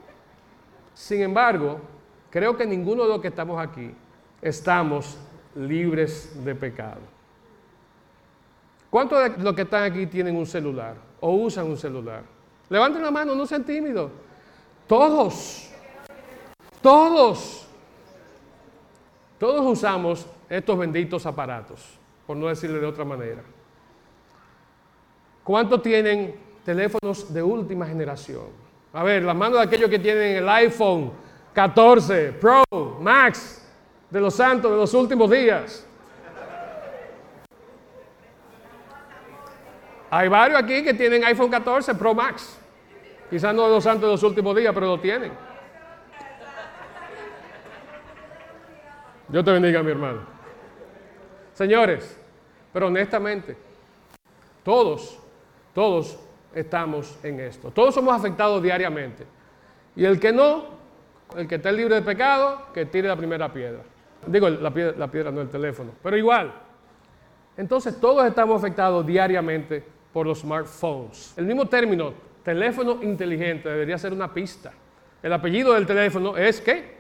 Sin 0.94 1.22
embargo, 1.22 1.79
creo 2.29 2.58
que 2.58 2.65
ninguno 2.65 3.03
de 3.03 3.10
los 3.10 3.22
que 3.22 3.29
estamos 3.29 3.58
aquí 3.65 3.94
estamos 4.41 5.17
libres 5.55 6.44
de 6.44 6.55
pecado. 6.55 7.01
¿Cuántos 8.89 9.24
de 9.24 9.44
los 9.44 9.53
que 9.53 9.63
están 9.63 9.84
aquí 9.84 10.05
tienen 10.08 10.36
un 10.36 10.46
celular 10.46 10.96
o 11.20 11.32
usan 11.32 11.67
un 11.67 11.77
celular? 11.77 12.24
Levanten 12.70 13.01
la 13.01 13.12
mano, 13.12 13.36
no 13.36 13.46
sean 13.46 13.63
tímidos. 13.63 14.12
Todos, 14.88 15.70
todos, 16.82 17.64
todos 19.38 19.65
usamos 19.65 20.25
estos 20.50 20.77
benditos 20.77 21.25
aparatos, 21.25 21.98
por 22.25 22.38
no 22.38 22.48
decirle 22.48 22.80
de 22.80 22.86
otra 22.86 23.04
manera. 23.04 23.44
¿Cuántos 25.44 25.82
tienen 25.82 26.36
teléfonos 26.63 27.34
de 27.34 27.44
última 27.44 27.86
generación? 27.86 28.48
A 28.94 29.04
ver, 29.04 29.24
las 29.24 29.36
manos 29.36 29.60
de 29.60 29.65
aquellos 29.65 29.89
que 29.89 30.00
tienen 30.00 30.38
el 30.38 30.50
iPhone 30.50 31.12
14 31.54 32.34
Pro, 32.34 32.63
Max, 33.01 33.62
de 34.10 34.22
los 34.22 34.34
santos 34.34 34.72
de 34.72 34.77
los 34.77 34.94
últimos 34.94 35.30
días. 35.30 35.86
Hay 40.10 40.30
varios 40.30 40.58
aquí 40.58 40.84
que 40.84 40.94
tienen 40.94 41.24
iPhone 41.25 41.50
14 41.50 41.94
Pro 41.96 42.13
Max. 42.13 42.58
Quizás 43.30 43.54
no 43.54 43.63
de 43.63 43.70
los 43.70 43.84
santos 43.84 44.04
de 44.04 44.13
los 44.13 44.24
últimos 44.24 44.56
días, 44.56 44.74
pero 44.74 44.88
lo 44.88 45.00
tienen. 45.00 45.32
Dios 49.27 49.44
te 49.44 49.51
bendiga, 49.51 49.82
mi 49.82 49.91
hermano. 49.91 50.22
Señores, 51.53 52.20
pero 52.72 52.88
honestamente, 52.88 53.55
todos, 54.63 55.20
todos 55.74 56.20
estamos 56.53 57.17
en 57.24 57.39
esto. 57.39 57.72
Todos 57.72 57.96
somos 57.96 58.13
afectados 58.13 58.62
diariamente. 58.62 59.25
Y 59.96 60.05
el 60.05 60.20
que 60.20 60.32
no, 60.32 60.65
el 61.38 61.48
que 61.48 61.55
esté 61.55 61.72
libre 61.72 61.96
de 61.96 62.01
pecado, 62.01 62.67
que 62.74 62.86
tire 62.86 63.08
la 63.08 63.15
primera 63.15 63.51
piedra. 63.51 63.82
Digo, 64.27 64.50
la 64.50 64.72
piedra, 64.72 65.32
no 65.32 65.41
el 65.41 65.50
teléfono, 65.50 65.91
pero 66.01 66.17
igual. 66.17 66.53
Entonces 67.58 68.00
todos 68.00 68.25
estamos 68.25 68.62
afectados 68.62 69.05
diariamente 69.05 69.84
por 70.12 70.25
los 70.25 70.39
smartphones. 70.39 71.34
El 71.38 71.46
mismo 71.46 71.67
término, 71.67 72.13
teléfono 72.44 73.01
inteligente, 73.01 73.70
debería 73.70 73.98
ser 73.98 74.13
una 74.13 74.34
pista. 74.34 74.72
El 75.22 75.32
apellido 75.34 75.74
del 75.74 75.86
teléfono 75.86 76.38
es 76.38 76.60
¿qué? 76.62 76.95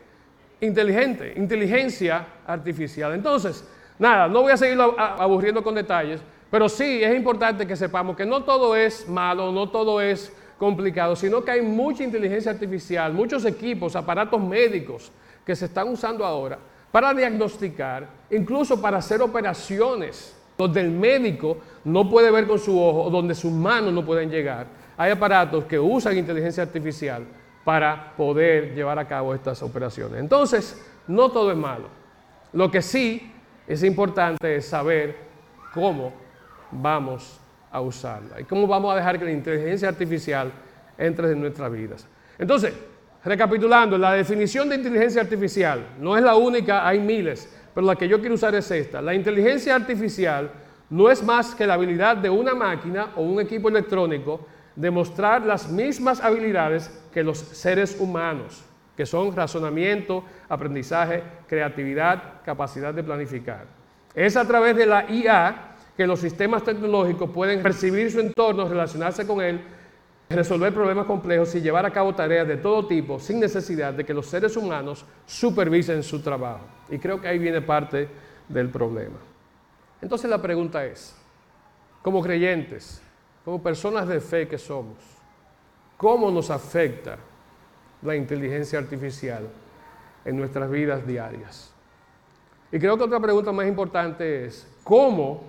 Inteligente, 0.61 1.33
inteligencia 1.35 2.25
artificial. 2.47 3.13
Entonces, 3.13 3.67
nada, 3.99 4.27
no 4.27 4.41
voy 4.41 4.51
a 4.51 4.57
seguir 4.57 4.79
aburriendo 4.97 5.63
con 5.63 5.75
detalles, 5.75 6.21
pero 6.49 6.69
sí 6.69 7.03
es 7.03 7.15
importante 7.15 7.67
que 7.67 7.75
sepamos 7.75 8.15
que 8.15 8.25
no 8.25 8.43
todo 8.43 8.75
es 8.75 9.07
malo, 9.09 9.51
no 9.51 9.69
todo 9.69 9.99
es 9.99 10.31
complicado, 10.57 11.15
sino 11.15 11.43
que 11.43 11.51
hay 11.51 11.61
mucha 11.61 12.03
inteligencia 12.03 12.51
artificial, 12.51 13.13
muchos 13.13 13.43
equipos, 13.45 13.95
aparatos 13.95 14.41
médicos 14.41 15.11
que 15.45 15.55
se 15.55 15.65
están 15.65 15.89
usando 15.89 16.25
ahora 16.25 16.57
para 16.91 17.13
diagnosticar, 17.13 18.07
incluso 18.31 18.81
para 18.81 18.99
hacer 18.99 19.21
operaciones 19.21 20.33
donde 20.57 20.79
el 20.79 20.91
médico 20.91 21.57
no 21.83 22.09
puede 22.09 22.31
ver 22.31 22.47
con 22.47 22.57
su 22.57 22.81
ojo 22.81 23.09
donde 23.09 23.35
sus 23.35 23.51
manos 23.51 23.91
no 23.91 24.05
pueden 24.05 24.29
llegar. 24.29 24.67
Hay 24.95 25.11
aparatos 25.11 25.65
que 25.65 25.77
usan 25.77 26.17
inteligencia 26.17 26.63
artificial 26.63 27.25
para 27.65 28.13
poder 28.15 28.73
llevar 28.73 28.97
a 28.97 29.07
cabo 29.07 29.35
estas 29.35 29.61
operaciones. 29.61 30.21
Entonces, 30.21 30.81
no 31.07 31.29
todo 31.29 31.51
es 31.51 31.57
malo. 31.57 31.89
Lo 32.53 32.71
que 32.71 32.81
sí 32.81 33.33
es 33.67 33.83
importante 33.83 34.55
es 34.55 34.67
saber 34.67 35.17
cómo 35.73 36.13
vamos 36.71 37.41
a 37.69 37.81
usarla 37.81 38.39
y 38.39 38.45
cómo 38.45 38.65
vamos 38.67 38.93
a 38.93 38.95
dejar 38.95 39.19
que 39.19 39.25
la 39.25 39.31
inteligencia 39.31 39.89
artificial 39.89 40.49
entre 40.97 41.31
en 41.31 41.41
nuestras 41.41 41.69
vidas. 41.69 42.07
Entonces, 42.39 42.73
Recapitulando, 43.25 43.97
la 43.97 44.13
definición 44.13 44.69
de 44.69 44.75
inteligencia 44.75 45.19
artificial 45.19 45.83
no 45.99 46.15
es 46.15 46.23
la 46.23 46.35
única, 46.35 46.87
hay 46.87 46.99
miles, 46.99 47.49
pero 47.73 47.87
la 47.87 47.95
que 47.95 48.07
yo 48.07 48.19
quiero 48.19 48.35
usar 48.35 48.53
es 48.53 48.69
esta. 48.69 49.01
La 49.01 49.15
inteligencia 49.15 49.73
artificial 49.73 50.51
no 50.91 51.09
es 51.09 51.23
más 51.23 51.55
que 51.55 51.65
la 51.65 51.73
habilidad 51.73 52.17
de 52.17 52.29
una 52.29 52.53
máquina 52.53 53.13
o 53.15 53.23
un 53.23 53.41
equipo 53.41 53.67
electrónico 53.67 54.45
de 54.75 54.91
mostrar 54.91 55.45
las 55.45 55.69
mismas 55.69 56.21
habilidades 56.21 56.91
que 57.13 57.23
los 57.23 57.37
seres 57.37 57.97
humanos, 57.99 58.63
que 58.95 59.05
son 59.05 59.35
razonamiento, 59.35 60.23
aprendizaje, 60.49 61.23
creatividad, 61.47 62.41
capacidad 62.43 62.93
de 62.93 63.03
planificar. 63.03 63.65
Es 64.13 64.35
a 64.37 64.45
través 64.45 64.75
de 64.75 64.85
la 64.85 65.09
IA 65.09 65.75
que 65.95 66.07
los 66.07 66.19
sistemas 66.19 66.63
tecnológicos 66.63 67.29
pueden 67.29 67.61
percibir 67.61 68.11
su 68.11 68.19
entorno, 68.19 68.67
relacionarse 68.67 69.25
con 69.25 69.41
él 69.41 69.61
resolver 70.29 70.73
problemas 70.73 71.05
complejos 71.05 71.53
y 71.55 71.61
llevar 71.61 71.85
a 71.85 71.91
cabo 71.91 72.15
tareas 72.15 72.47
de 72.47 72.57
todo 72.57 72.87
tipo 72.87 73.19
sin 73.19 73.39
necesidad 73.39 73.93
de 73.93 74.05
que 74.05 74.13
los 74.13 74.25
seres 74.25 74.57
humanos 74.57 75.05
supervisen 75.25 76.01
su 76.03 76.21
trabajo. 76.21 76.65
Y 76.89 76.97
creo 76.97 77.21
que 77.21 77.27
ahí 77.27 77.37
viene 77.37 77.61
parte 77.61 78.09
del 78.49 78.69
problema. 78.69 79.17
Entonces 80.01 80.29
la 80.29 80.41
pregunta 80.41 80.85
es, 80.85 81.15
como 82.01 82.21
creyentes, 82.21 83.01
como 83.45 83.61
personas 83.61 84.07
de 84.07 84.19
fe 84.19 84.47
que 84.47 84.57
somos, 84.57 84.97
¿cómo 85.95 86.29
nos 86.31 86.49
afecta 86.49 87.17
la 88.01 88.15
inteligencia 88.15 88.79
artificial 88.79 89.47
en 90.25 90.35
nuestras 90.35 90.69
vidas 90.69 91.05
diarias? 91.07 91.71
Y 92.71 92.79
creo 92.79 92.97
que 92.97 93.03
otra 93.03 93.19
pregunta 93.19 93.51
más 93.51 93.67
importante 93.67 94.45
es, 94.45 94.67
¿cómo 94.83 95.43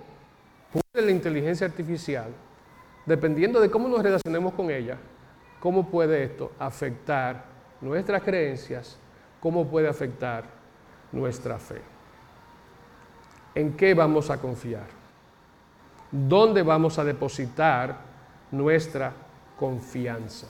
puede 0.71 1.05
la 1.05 1.11
inteligencia 1.11 1.67
artificial 1.67 2.31
dependiendo 3.07 3.61
de 3.61 3.71
cómo 3.71 3.87
nos 3.87 4.03
relacionemos 4.03 4.53
con 4.53 4.69
ella, 4.69 4.97
cómo 5.61 5.89
puede 5.89 6.23
esto 6.23 6.51
afectar 6.59 7.45
nuestras 7.79 8.21
creencias, 8.21 8.97
cómo 9.39 9.65
puede 9.65 9.87
afectar 9.87 10.43
nuestra 11.13 11.57
fe. 11.57 11.81
¿En 13.55 13.77
qué 13.77 13.93
vamos 13.93 14.29
a 14.29 14.37
confiar? 14.39 14.96
Dónde 16.11 16.63
vamos 16.63 16.97
a 16.99 17.03
depositar 17.03 17.97
nuestra 18.51 19.13
confianza. 19.57 20.47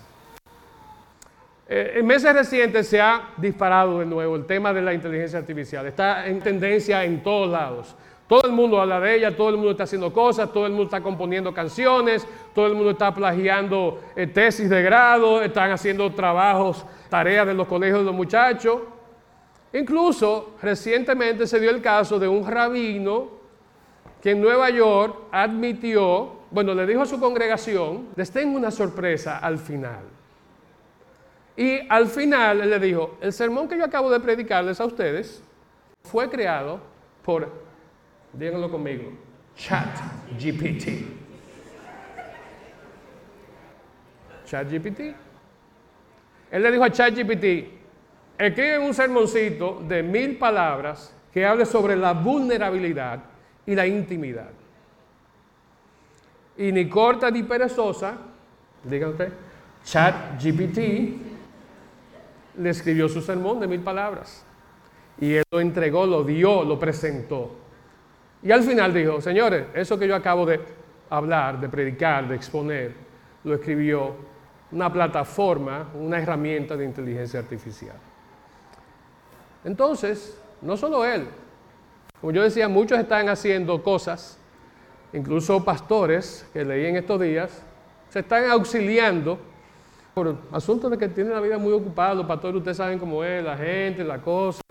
Eh, 1.70 1.96
en 1.98 2.06
meses 2.06 2.34
recientes 2.34 2.88
se 2.88 3.02
ha 3.02 3.30
disparado 3.36 4.00
de 4.00 4.06
nuevo 4.06 4.36
el 4.36 4.46
tema 4.46 4.72
de 4.72 4.82
la 4.82 4.94
inteligencia 4.94 5.40
artificial. 5.40 5.86
Está 5.86 6.26
en 6.26 6.40
tendencia 6.40 7.04
en 7.04 7.22
todos 7.22 7.50
lados. 7.50 7.96
Todo 8.28 8.46
el 8.46 8.52
mundo 8.52 8.80
habla 8.82 9.00
de 9.00 9.16
ella, 9.16 9.36
todo 9.36 9.50
el 9.50 9.56
mundo 9.56 9.72
está 9.72 9.84
haciendo 9.84 10.12
cosas, 10.12 10.52
todo 10.52 10.66
el 10.66 10.74
mundo 10.74 10.86
está 10.86 11.02
componiendo 11.02 11.54
canciones, 11.54 12.28
todo 12.54 12.68
el 12.68 12.74
mundo 12.74 12.92
está 12.92 13.14
plagiando 13.14 14.02
eh, 14.16 14.28
tesis 14.28 14.70
de 14.70 14.82
grado, 14.82 15.42
están 15.42 15.72
haciendo 15.72 16.12
trabajos, 16.12 16.86
tareas 17.10 17.48
de 17.48 17.54
los 17.54 17.68
colegios 17.68 18.00
de 18.00 18.06
los 18.06 18.14
muchachos. 18.14 18.82
Incluso 19.72 20.56
recientemente 20.62 21.48
se 21.48 21.60
dio 21.60 21.70
el 21.70 21.82
caso 21.82 22.20
de 22.20 22.28
un 22.28 22.46
rabino 22.46 23.37
que 24.22 24.32
en 24.32 24.42
Nueva 24.42 24.70
York 24.70 25.16
admitió, 25.32 26.42
bueno, 26.52 26.74
le 26.74 26.86
dijo 26.86 27.02
a 27.02 27.06
su 27.06 27.20
congregación, 27.20 28.10
les 28.16 28.32
tengo 28.32 28.58
una 28.58 28.72
sorpresa 28.72 29.38
al 29.40 29.58
final. 29.58 30.02
Y 31.56 31.80
al 31.90 32.08
final 32.08 32.62
él 32.62 32.70
le 32.70 32.80
dijo, 32.80 33.18
el 33.22 33.34
sermón 33.34 33.68
que 33.68 33.78
yo 33.78 33.86
acabo 33.86 34.12
de 34.12 34.20
predicarles 34.20 34.80
a 34.80 34.86
ustedes 34.86 35.44
fue 36.04 36.30
creado 36.30 36.80
por, 37.24 37.52
díganlo 38.34 38.70
conmigo, 38.70 39.12
Chat 39.56 39.98
GPT. 40.40 41.06
Chat 44.46 44.72
GPT. 44.72 45.16
Él 46.52 46.64
le 46.64 46.72
dijo 46.72 46.84
a 46.84 46.92
Chat 46.92 47.14
GPT, 47.14 47.70
escribe 48.38 48.80
un 48.80 48.94
sermoncito 48.94 49.84
de 49.88 50.04
mil 50.04 50.38
palabras 50.38 51.14
que 51.34 51.46
hable 51.46 51.66
sobre 51.66 51.96
la 51.96 52.14
vulnerabilidad 52.14 53.20
y 53.68 53.76
la 53.76 53.86
intimidad. 53.86 54.50
Y 56.58 56.72
ni 56.72 56.90
corta 56.90 57.30
ni 57.30 57.44
perezosa, 57.44 58.18
diga 58.84 59.10
usted, 59.10 59.32
Chat 59.84 60.42
GPT 60.42 60.80
le 62.58 62.70
escribió 62.70 63.08
su 63.08 63.22
sermón 63.22 63.60
de 63.60 63.68
mil 63.68 63.82
palabras. 63.82 64.44
Y 65.20 65.36
él 65.36 65.44
lo 65.52 65.60
entregó, 65.60 66.06
lo 66.06 66.24
dio, 66.24 66.64
lo 66.64 66.80
presentó. 66.80 67.52
Y 68.42 68.52
al 68.52 68.64
final 68.64 68.94
dijo, 68.94 69.22
señores, 69.22 69.66
eso 69.74 69.98
que 70.00 70.08
yo 70.08 70.16
acabo 70.16 70.46
de 70.46 70.60
hablar, 71.10 71.60
de 71.60 71.70
predicar, 71.70 72.28
de 72.28 72.36
exponer, 72.36 72.94
lo 73.44 73.54
escribió 73.54 74.16
una 74.72 74.92
plataforma, 74.92 75.90
una 75.96 76.20
herramienta 76.20 76.76
de 76.76 76.86
inteligencia 76.86 77.40
artificial. 77.40 77.96
Entonces, 79.64 80.38
no 80.62 80.78
solo 80.78 81.06
él, 81.06 81.28
como 82.22 82.34
yo 82.34 82.44
decía, 82.44 82.68
muchos 82.68 83.00
están 83.00 83.30
haciendo 83.30 83.82
cosas, 83.84 84.40
incluso 85.14 85.64
pastores 85.64 86.48
que 86.54 86.66
leí 86.66 86.86
en 86.86 86.96
estos 86.96 87.22
días, 87.22 87.62
se 88.10 88.20
están 88.20 88.50
auxiliando 88.50 89.38
por 90.14 90.36
asuntos 90.52 90.90
de 90.90 90.98
que 90.98 91.08
tienen 91.10 91.34
la 91.34 91.40
vida 91.40 91.58
muy 91.58 91.74
ocupada, 91.74 92.16
los 92.16 92.26
pastores 92.26 92.58
ustedes 92.58 92.78
saben 92.78 92.98
cómo 92.98 93.24
es, 93.24 93.44
la 93.44 93.56
gente, 93.56 94.04
la 94.04 94.20
cosa, 94.20 94.62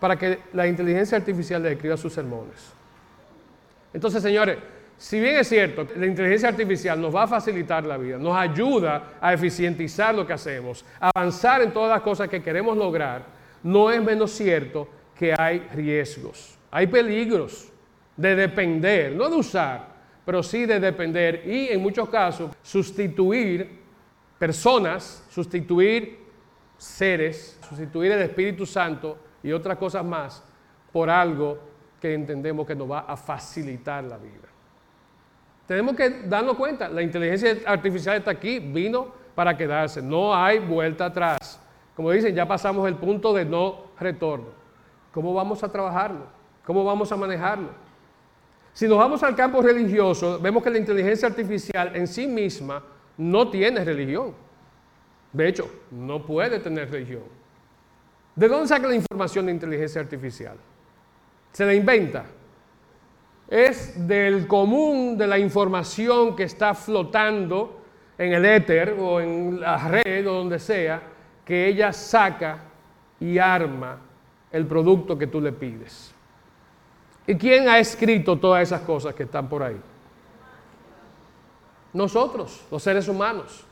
para 0.00 0.16
que 0.16 0.38
la 0.54 0.66
inteligencia 0.66 1.18
artificial 1.18 1.62
le 1.62 1.72
escriba 1.72 1.96
sus 1.98 2.12
sermones. 2.12 2.72
Entonces, 3.92 4.22
señores, 4.22 4.56
si 4.96 5.20
bien 5.20 5.36
es 5.36 5.48
cierto, 5.48 5.86
la 5.96 6.06
inteligencia 6.06 6.48
artificial 6.48 7.00
nos 7.00 7.14
va 7.14 7.24
a 7.24 7.26
facilitar 7.26 7.84
la 7.84 7.96
vida, 7.96 8.16
nos 8.18 8.36
ayuda 8.36 9.14
a 9.20 9.34
eficientizar 9.34 10.14
lo 10.14 10.26
que 10.26 10.32
hacemos, 10.32 10.84
avanzar 10.98 11.60
en 11.62 11.72
todas 11.72 11.90
las 11.90 12.00
cosas 12.00 12.28
que 12.28 12.42
queremos 12.42 12.76
lograr, 12.76 13.24
no 13.62 13.90
es 13.90 14.02
menos 14.02 14.30
cierto 14.30 14.88
que 15.18 15.34
hay 15.36 15.60
riesgos. 15.74 16.59
Hay 16.70 16.86
peligros 16.86 17.72
de 18.16 18.36
depender, 18.36 19.12
no 19.14 19.28
de 19.28 19.36
usar, 19.36 19.88
pero 20.24 20.42
sí 20.42 20.66
de 20.66 20.78
depender 20.78 21.42
y 21.46 21.68
en 21.68 21.80
muchos 21.80 22.08
casos 22.08 22.52
sustituir 22.62 23.80
personas, 24.38 25.26
sustituir 25.30 26.18
seres, 26.76 27.58
sustituir 27.68 28.12
el 28.12 28.22
Espíritu 28.22 28.64
Santo 28.64 29.18
y 29.42 29.52
otras 29.52 29.76
cosas 29.76 30.04
más 30.04 30.42
por 30.92 31.10
algo 31.10 31.58
que 32.00 32.14
entendemos 32.14 32.66
que 32.66 32.74
nos 32.74 32.90
va 32.90 33.00
a 33.00 33.16
facilitar 33.16 34.04
la 34.04 34.16
vida. 34.16 34.48
Tenemos 35.66 35.94
que 35.94 36.22
darnos 36.26 36.56
cuenta, 36.56 36.88
la 36.88 37.02
inteligencia 37.02 37.56
artificial 37.66 38.16
está 38.16 38.32
aquí, 38.32 38.58
vino 38.58 39.12
para 39.34 39.56
quedarse, 39.56 40.02
no 40.02 40.34
hay 40.34 40.58
vuelta 40.58 41.06
atrás. 41.06 41.60
Como 41.94 42.10
dicen, 42.10 42.34
ya 42.34 42.46
pasamos 42.46 42.88
el 42.88 42.96
punto 42.96 43.32
de 43.32 43.44
no 43.44 43.90
retorno. 43.98 44.48
¿Cómo 45.12 45.34
vamos 45.34 45.62
a 45.62 45.70
trabajarlo? 45.70 46.39
¿Cómo 46.70 46.84
vamos 46.84 47.10
a 47.10 47.16
manejarlo? 47.16 47.70
Si 48.72 48.86
nos 48.86 48.96
vamos 48.96 49.20
al 49.24 49.34
campo 49.34 49.60
religioso, 49.60 50.38
vemos 50.38 50.62
que 50.62 50.70
la 50.70 50.78
inteligencia 50.78 51.26
artificial 51.26 51.96
en 51.96 52.06
sí 52.06 52.28
misma 52.28 52.80
no 53.16 53.50
tiene 53.50 53.84
religión. 53.84 54.36
De 55.32 55.48
hecho, 55.48 55.68
no 55.90 56.24
puede 56.24 56.60
tener 56.60 56.88
religión. 56.88 57.24
¿De 58.36 58.46
dónde 58.46 58.68
saca 58.68 58.86
la 58.86 58.94
información 58.94 59.46
de 59.46 59.52
inteligencia 59.52 60.00
artificial? 60.00 60.58
Se 61.52 61.66
la 61.66 61.74
inventa. 61.74 62.26
Es 63.48 64.06
del 64.06 64.46
común 64.46 65.18
de 65.18 65.26
la 65.26 65.40
información 65.40 66.36
que 66.36 66.44
está 66.44 66.72
flotando 66.72 67.82
en 68.16 68.32
el 68.32 68.44
éter 68.44 68.94
o 68.96 69.20
en 69.20 69.58
la 69.58 69.88
red 69.88 70.24
o 70.28 70.34
donde 70.34 70.60
sea, 70.60 71.02
que 71.44 71.66
ella 71.66 71.92
saca 71.92 72.62
y 73.18 73.38
arma 73.38 73.98
el 74.52 74.68
producto 74.68 75.18
que 75.18 75.26
tú 75.26 75.40
le 75.40 75.50
pides. 75.50 76.14
¿Y 77.26 77.34
quién 77.36 77.68
ha 77.68 77.78
escrito 77.78 78.38
todas 78.38 78.62
esas 78.62 78.80
cosas 78.82 79.14
que 79.14 79.24
están 79.24 79.48
por 79.48 79.62
ahí? 79.62 79.76
Nosotros, 81.92 82.62
los 82.70 82.82
seres 82.82 83.08
humanos. 83.08 83.64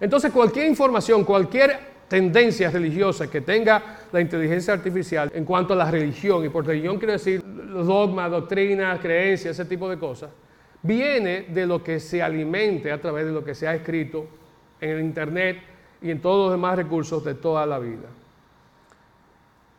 Entonces 0.00 0.32
cualquier 0.32 0.66
información, 0.66 1.24
cualquier 1.24 1.96
tendencia 2.08 2.70
religiosa 2.70 3.28
que 3.28 3.40
tenga 3.40 3.98
la 4.12 4.20
inteligencia 4.20 4.74
artificial 4.74 5.30
en 5.34 5.44
cuanto 5.44 5.72
a 5.72 5.76
la 5.76 5.90
religión, 5.90 6.44
y 6.44 6.48
por 6.48 6.66
religión 6.66 6.98
quiero 6.98 7.12
decir 7.12 7.42
dogmas, 7.42 8.30
doctrinas, 8.30 9.00
creencias, 9.00 9.58
ese 9.58 9.68
tipo 9.68 9.88
de 9.88 9.98
cosas, 9.98 10.30
viene 10.82 11.42
de 11.48 11.66
lo 11.66 11.82
que 11.82 11.98
se 11.98 12.22
alimente 12.22 12.92
a 12.92 13.00
través 13.00 13.26
de 13.26 13.32
lo 13.32 13.44
que 13.44 13.54
se 13.54 13.66
ha 13.66 13.74
escrito 13.74 14.26
en 14.80 14.90
el 14.90 15.00
Internet 15.00 15.58
y 16.00 16.10
en 16.10 16.20
todos 16.20 16.46
los 16.46 16.52
demás 16.52 16.76
recursos 16.76 17.24
de 17.24 17.34
toda 17.34 17.66
la 17.66 17.78
vida. 17.78 18.08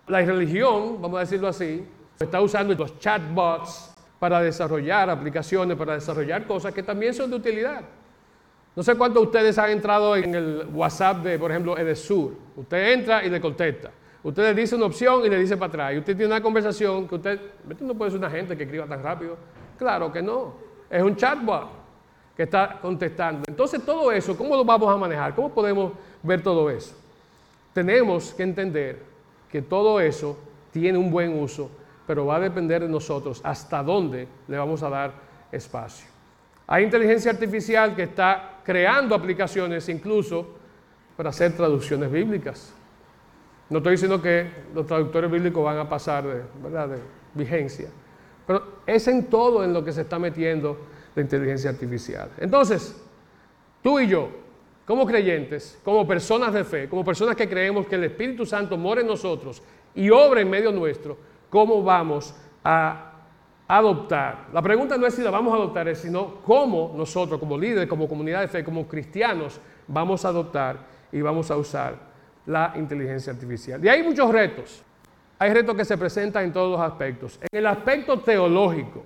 La 0.08 0.22
religión, 0.22 1.02
vamos 1.02 1.18
a 1.18 1.22
decirlo 1.22 1.48
así, 1.48 1.86
Está 2.20 2.42
usando 2.42 2.74
los 2.74 3.00
chatbots 3.00 3.94
para 4.20 4.42
desarrollar 4.42 5.10
aplicaciones, 5.10 5.78
para 5.78 5.94
desarrollar 5.94 6.48
cosas 6.48 6.74
que 6.74 6.82
también 6.82 7.14
son 7.14 7.30
de 7.30 7.36
utilidad. 7.36 7.82
No 8.76 8.84
sé 8.84 8.96
cuántos 8.96 9.22
de 9.22 9.28
ustedes 9.28 9.58
han 9.58 9.72
entrado 9.72 10.16
en 10.16 10.36
el 10.36 10.68
WhatsApp 10.74 11.24
de, 11.24 11.40
por 11.40 11.52
ejemplo, 11.52 11.78
Edesur. 11.78 12.34
Usted 12.56 12.94
entra 12.94 13.24
y 13.24 13.30
le 13.30 13.42
contesta. 13.42 13.92
Usted 14.24 14.44
le 14.44 14.62
dice 14.62 14.76
una 14.76 14.86
opción 14.86 15.26
y 15.26 15.30
le 15.30 15.40
dice 15.40 15.58
para 15.58 15.70
atrás. 15.70 15.94
Y 15.94 15.98
usted 16.00 16.16
tiene 16.16 16.32
una 16.32 16.42
conversación 16.42 17.08
que 17.08 17.16
usted, 17.16 17.40
usted 17.70 17.86
no 17.86 17.96
puede 17.96 18.12
ser 18.12 18.20
una 18.20 18.30
gente 18.30 18.58
que 18.58 18.64
escriba 18.64 18.86
tan 18.86 19.02
rápido. 19.02 19.38
Claro 19.78 20.12
que 20.12 20.22
no. 20.22 20.56
Es 20.90 21.02
un 21.02 21.16
chatbot 21.16 21.70
que 22.36 22.44
está 22.44 22.78
contestando. 22.82 23.44
Entonces, 23.48 23.84
todo 23.84 24.12
eso, 24.12 24.38
¿cómo 24.38 24.56
lo 24.56 24.64
vamos 24.64 24.94
a 24.94 24.98
manejar? 24.98 25.34
¿Cómo 25.34 25.50
podemos 25.50 25.94
ver 26.22 26.42
todo 26.42 26.70
eso? 26.70 26.96
Tenemos 27.74 28.34
que 28.34 28.44
entender 28.44 29.02
que 29.52 29.62
todo 29.62 30.00
eso 30.00 30.38
tiene 30.72 30.98
un 30.98 31.10
buen 31.10 31.40
uso 31.40 31.72
pero 32.08 32.26
va 32.26 32.38
a 32.38 32.40
depender 32.40 32.82
de 32.82 32.88
nosotros 32.88 33.42
hasta 33.44 33.84
dónde 33.84 34.28
le 34.48 34.58
vamos 34.58 34.82
a 34.82 34.90
dar 34.90 35.12
espacio. 35.52 36.08
Hay 36.66 36.86
inteligencia 36.86 37.32
artificial 37.32 37.96
que 37.96 38.04
está 38.04 38.62
creando 38.64 39.14
aplicaciones 39.14 39.88
incluso 39.90 40.56
para 41.16 41.30
hacer 41.30 41.56
traducciones 41.56 42.12
bíblicas. 42.12 42.74
No 43.70 43.80
estoy 43.80 43.94
diciendo 43.94 44.22
que 44.22 44.50
los 44.74 44.86
traductores 44.88 45.30
bíblicos 45.30 45.64
van 45.64 45.78
a 45.78 45.90
pasar 45.90 46.26
de, 46.26 46.44
¿verdad? 46.64 46.90
de 46.90 47.00
vigencia, 47.34 47.90
pero 48.46 48.80
es 48.86 49.08
en 49.10 49.26
todo 49.26 49.64
en 49.64 49.74
lo 49.74 49.84
que 49.84 49.92
se 49.92 50.02
está 50.02 50.18
metiendo 50.18 50.78
la 51.14 51.22
inteligencia 51.22 51.70
artificial. 51.70 52.30
Entonces, 52.38 52.96
tú 53.84 54.00
y 54.00 54.08
yo, 54.08 54.30
como 54.86 55.06
creyentes, 55.06 55.78
como 55.84 56.08
personas 56.08 56.54
de 56.54 56.64
fe, 56.64 56.88
como 56.88 57.04
personas 57.04 57.36
que 57.36 57.50
creemos 57.50 57.88
que 57.88 57.96
el 57.96 58.06
Espíritu 58.06 58.46
Santo 58.46 58.78
mora 58.78 59.02
en 59.02 59.08
nosotros 59.08 59.62
y 59.94 60.10
obra 60.10 60.40
en 60.40 60.50
medio 60.50 60.72
nuestro, 60.72 61.18
cómo 61.50 61.84
vamos 61.84 62.36
a 62.64 63.12
adoptar. 63.68 64.48
La 64.54 64.62
pregunta 64.62 64.98
no 64.98 65.06
es 65.06 65.14
si 65.14 65.22
la 65.22 65.32
vamos 65.32 65.54
a 65.54 65.58
adoptar, 65.58 65.94
sino 65.96 66.36
cómo 66.44 66.94
nosotros 66.96 67.40
como 67.40 67.58
líderes, 67.58 67.88
como 67.90 68.08
comunidad 68.08 68.42
de 68.42 68.48
fe, 68.48 68.64
como 68.64 68.88
cristianos, 68.88 69.60
vamos 69.88 70.24
a 70.26 70.30
adoptar 70.30 70.78
y 71.12 71.22
vamos 71.22 71.52
a 71.52 71.58
usar 71.58 71.96
la 72.46 72.74
inteligencia 72.76 73.34
artificial. 73.34 73.84
Y 73.84 73.90
hay 73.90 74.04
muchos 74.04 74.32
retos. 74.32 74.84
Hay 75.40 75.54
retos 75.54 75.76
que 75.76 75.86
se 75.86 75.98
presentan 75.98 76.46
en 76.46 76.54
todos 76.54 76.72
los 76.72 76.80
aspectos. 76.80 77.40
En 77.42 77.60
el 77.60 77.68
aspecto 77.68 78.20
teológico, 78.20 79.04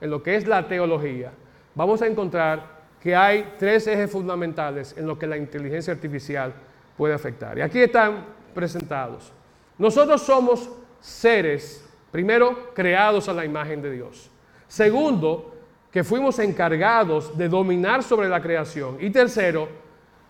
en 0.00 0.10
lo 0.10 0.22
que 0.22 0.36
es 0.36 0.46
la 0.46 0.66
teología, 0.66 1.32
vamos 1.74 2.00
a 2.00 2.06
encontrar 2.06 2.74
que 3.00 3.14
hay 3.14 3.54
tres 3.58 3.86
ejes 3.86 4.10
fundamentales 4.10 4.96
en 4.96 5.06
los 5.06 5.18
que 5.18 5.26
la 5.26 5.36
inteligencia 5.36 5.92
artificial 5.92 6.54
puede 6.96 7.12
afectar. 7.12 7.58
Y 7.58 7.60
aquí 7.60 7.80
están 7.80 8.24
presentados. 8.54 9.30
Nosotros 9.76 10.22
somos 10.22 10.70
seres 11.04 11.84
Primero, 12.14 12.70
creados 12.74 13.28
a 13.28 13.32
la 13.32 13.44
imagen 13.44 13.82
de 13.82 13.90
Dios. 13.90 14.30
Segundo, 14.68 15.52
que 15.90 16.04
fuimos 16.04 16.38
encargados 16.38 17.36
de 17.36 17.48
dominar 17.48 18.04
sobre 18.04 18.28
la 18.28 18.40
creación. 18.40 18.98
Y 19.00 19.10
tercero, 19.10 19.66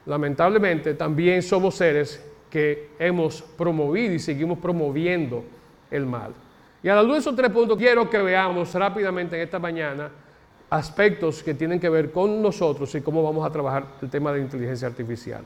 lamentablemente, 0.07 0.95
también 0.95 1.43
somos 1.43 1.75
seres 1.75 2.25
que 2.49 2.89
hemos 2.99 3.43
promovido 3.43 4.15
y 4.15 4.19
seguimos 4.19 4.61
promoviendo 4.61 5.45
el 5.91 6.07
mal. 6.07 6.33
Y 6.83 6.89
a 6.89 6.95
la 6.95 7.03
luz 7.03 7.13
de 7.13 7.19
esos 7.19 7.37
tres 7.37 7.51
puntos, 7.51 7.77
quiero 7.77 8.09
que 8.09 8.23
veamos 8.23 8.73
rápidamente 8.73 9.37
en 9.37 9.43
esta 9.43 9.59
mañana 9.59 10.11
aspectos 10.71 11.43
que 11.43 11.53
tienen 11.53 11.79
que 11.79 11.91
ver 11.91 12.13
con 12.13 12.41
nosotros 12.41 12.95
y 12.95 13.03
cómo 13.03 13.23
vamos 13.23 13.47
a 13.47 13.53
trabajar 13.53 13.89
el 14.01 14.09
tema 14.09 14.33
de 14.33 14.41
inteligencia 14.41 14.89
artificial. 14.89 15.45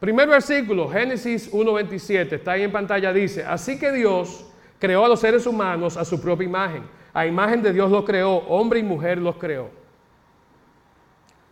Primer 0.00 0.26
versículo, 0.28 0.88
Génesis 0.88 1.52
1.27, 1.52 2.32
está 2.32 2.52
ahí 2.52 2.62
en 2.62 2.72
pantalla, 2.72 3.12
dice, 3.12 3.44
así 3.44 3.78
que 3.78 3.92
Dios 3.92 4.46
creó 4.78 5.04
a 5.04 5.08
los 5.08 5.20
seres 5.20 5.46
humanos 5.46 5.98
a 5.98 6.06
su 6.06 6.18
propia 6.20 6.46
imagen. 6.46 6.82
A 7.12 7.26
imagen 7.26 7.62
de 7.62 7.72
Dios 7.72 7.90
los 7.90 8.04
creó, 8.04 8.38
hombre 8.48 8.78
y 8.78 8.82
mujer 8.82 9.18
los 9.18 9.36
creó. 9.36 9.68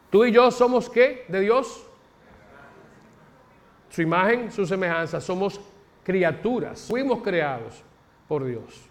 Tú 0.09 0.25
y 0.25 0.33
yo 0.33 0.51
somos 0.51 0.89
qué 0.89 1.27
de 1.29 1.41
Dios? 1.41 1.85
Su 3.91 4.01
imagen, 4.01 4.51
su 4.51 4.65
semejanza, 4.67 5.21
somos 5.21 5.61
criaturas, 6.03 6.87
fuimos 6.89 7.23
creados 7.23 7.83
por 8.27 8.45
Dios. 8.47 8.89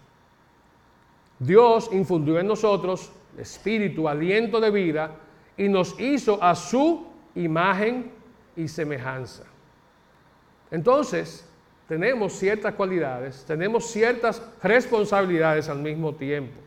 Dios 1.40 1.90
infundió 1.92 2.38
en 2.38 2.46
nosotros 2.46 3.10
espíritu, 3.36 4.08
aliento 4.08 4.60
de 4.60 4.70
vida 4.70 5.16
y 5.56 5.68
nos 5.68 5.98
hizo 5.98 6.40
a 6.40 6.54
su 6.54 7.08
imagen 7.34 8.17
y 8.58 8.66
semejanza. 8.66 9.44
Entonces, 10.70 11.48
tenemos 11.86 12.34
ciertas 12.34 12.74
cualidades, 12.74 13.44
tenemos 13.46 13.86
ciertas 13.86 14.42
responsabilidades 14.62 15.68
al 15.68 15.78
mismo 15.78 16.14
tiempo. 16.14 16.58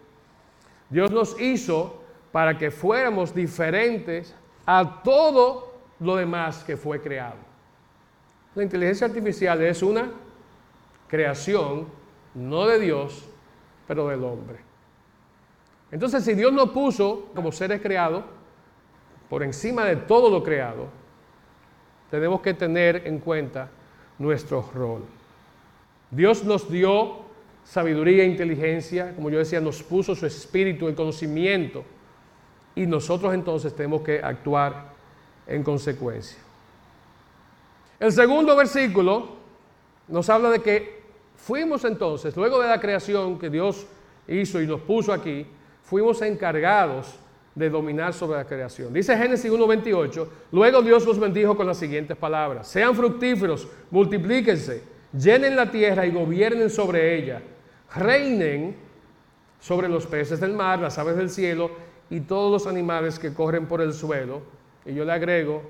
Dios 0.90 1.12
nos 1.12 1.40
hizo 1.40 2.02
para 2.32 2.58
que 2.58 2.72
fuéramos 2.72 3.36
diferentes 3.36 4.34
a 4.66 5.02
todo 5.04 5.74
lo 6.00 6.16
demás 6.16 6.64
que 6.64 6.78
fue 6.78 7.02
creado. 7.02 7.36
La 8.56 8.64
inteligencia 8.64 9.08
artificial 9.08 9.62
es 9.62 9.84
una 9.84 10.10
creación, 11.08 11.88
no 12.34 12.66
de 12.68 12.80
Dios, 12.80 13.26
pero 13.86 14.08
del 14.08 14.24
hombre. 14.24 14.60
Entonces, 15.92 16.24
si 16.24 16.34
Dios 16.36 16.54
nos 16.54 16.70
puso 16.70 17.30
como 17.36 17.52
seres 17.52 17.82
creados, 17.82 18.24
por 19.30 19.44
encima 19.44 19.86
de 19.86 19.98
todo 19.98 20.30
lo 20.30 20.42
creado, 20.42 21.01
tenemos 22.12 22.42
que 22.42 22.54
tener 22.54 23.08
en 23.08 23.20
cuenta 23.20 23.70
nuestro 24.20 24.70
rol. 24.76 25.04
Dios 26.12 26.44
nos 26.44 26.70
dio 26.70 27.22
sabiduría 27.64 28.24
e 28.24 28.28
inteligencia, 28.28 29.16
como 29.16 29.30
yo 29.30 29.40
decía, 29.40 29.62
nos 29.62 29.82
puso 29.82 30.14
su 30.14 30.26
espíritu, 30.26 30.90
el 30.90 30.96
conocimiento, 30.96 31.86
y 32.76 32.86
nosotros 32.86 33.34
entonces 33.34 33.74
tenemos 33.74 34.02
que 34.02 34.22
actuar 34.22 34.92
en 35.48 35.64
consecuencia. 35.64 36.38
El 37.98 38.12
segundo 38.12 38.56
versículo 38.56 39.30
nos 40.10 40.30
habla 40.30 40.50
de 40.50 40.62
que 40.62 41.02
fuimos 41.38 41.86
entonces, 41.86 42.36
luego 42.36 42.62
de 42.62 42.68
la 42.68 42.82
creación 42.82 43.40
que 43.40 43.50
Dios 43.50 43.88
hizo 44.28 44.62
y 44.62 44.68
nos 44.68 44.82
puso 44.82 45.14
aquí, 45.14 45.48
fuimos 45.84 46.22
encargados 46.22 47.16
de 47.56 47.70
dominar 47.70 48.14
sobre 48.14 48.38
la 48.38 48.46
creación. 48.46 48.94
Dice 48.94 49.18
Génesis 49.18 49.52
1.28, 49.52 50.28
luego 50.52 50.82
Dios 50.82 51.06
los 51.06 51.20
bendijo 51.20 51.56
con 51.56 51.68
las 51.68 51.78
siguientes 51.78 52.16
palabras, 52.16 52.68
sean 52.68 52.96
fructíferos, 52.96 53.68
multiplíquense, 53.90 54.84
llenen 55.12 55.56
la 55.56 55.70
tierra 55.70 56.06
y 56.06 56.12
gobiernen 56.12 56.70
sobre 56.70 57.18
ella, 57.18 57.42
reinen 57.96 58.76
sobre 59.60 59.90
los 59.90 60.08
peces 60.08 60.40
del 60.40 60.54
mar, 60.54 60.80
las 60.80 60.98
aves 60.98 61.18
del 61.18 61.30
cielo 61.30 61.72
y 62.10 62.22
todos 62.22 62.52
los 62.52 62.68
animales 62.68 63.20
que 63.20 63.34
corren 63.34 63.68
por 63.68 63.82
el 63.82 63.94
suelo, 63.94 64.42
y 64.86 64.94
yo 64.94 65.04
le 65.06 65.12
agrego 65.12 65.62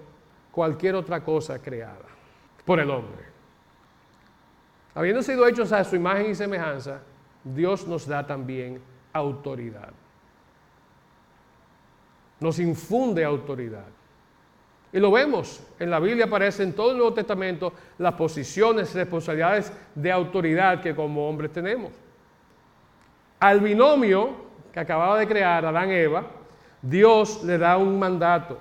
cualquier 0.51 0.95
otra 0.95 1.23
cosa 1.23 1.59
creada 1.59 2.05
por 2.63 2.79
el 2.79 2.89
hombre. 2.89 3.31
Habiendo 4.93 5.23
sido 5.23 5.47
hechos 5.47 5.71
a 5.71 5.83
su 5.83 5.95
imagen 5.95 6.31
y 6.31 6.35
semejanza, 6.35 7.01
Dios 7.43 7.87
nos 7.87 8.05
da 8.05 8.27
también 8.27 8.79
autoridad 9.13 9.93
nos 12.41 12.59
infunde 12.59 13.23
autoridad. 13.23 13.85
Y 14.91 14.99
lo 14.99 15.11
vemos, 15.11 15.61
en 15.79 15.89
la 15.89 15.99
Biblia 15.99 16.25
aparece 16.25 16.63
en 16.63 16.73
todo 16.73 16.91
el 16.91 16.97
Nuevo 16.97 17.13
Testamento 17.13 17.71
las 17.97 18.13
posiciones, 18.15 18.93
responsabilidades 18.93 19.71
de 19.95 20.11
autoridad 20.11 20.81
que 20.81 20.93
como 20.93 21.29
hombres 21.29 21.53
tenemos. 21.53 21.93
Al 23.39 23.61
binomio 23.61 24.51
que 24.73 24.79
acababa 24.79 25.17
de 25.17 25.27
crear 25.27 25.65
Adán 25.65 25.91
y 25.91 25.95
Eva, 25.95 26.25
Dios 26.81 27.43
le 27.43 27.57
da 27.57 27.77
un 27.77 27.97
mandato. 27.97 28.59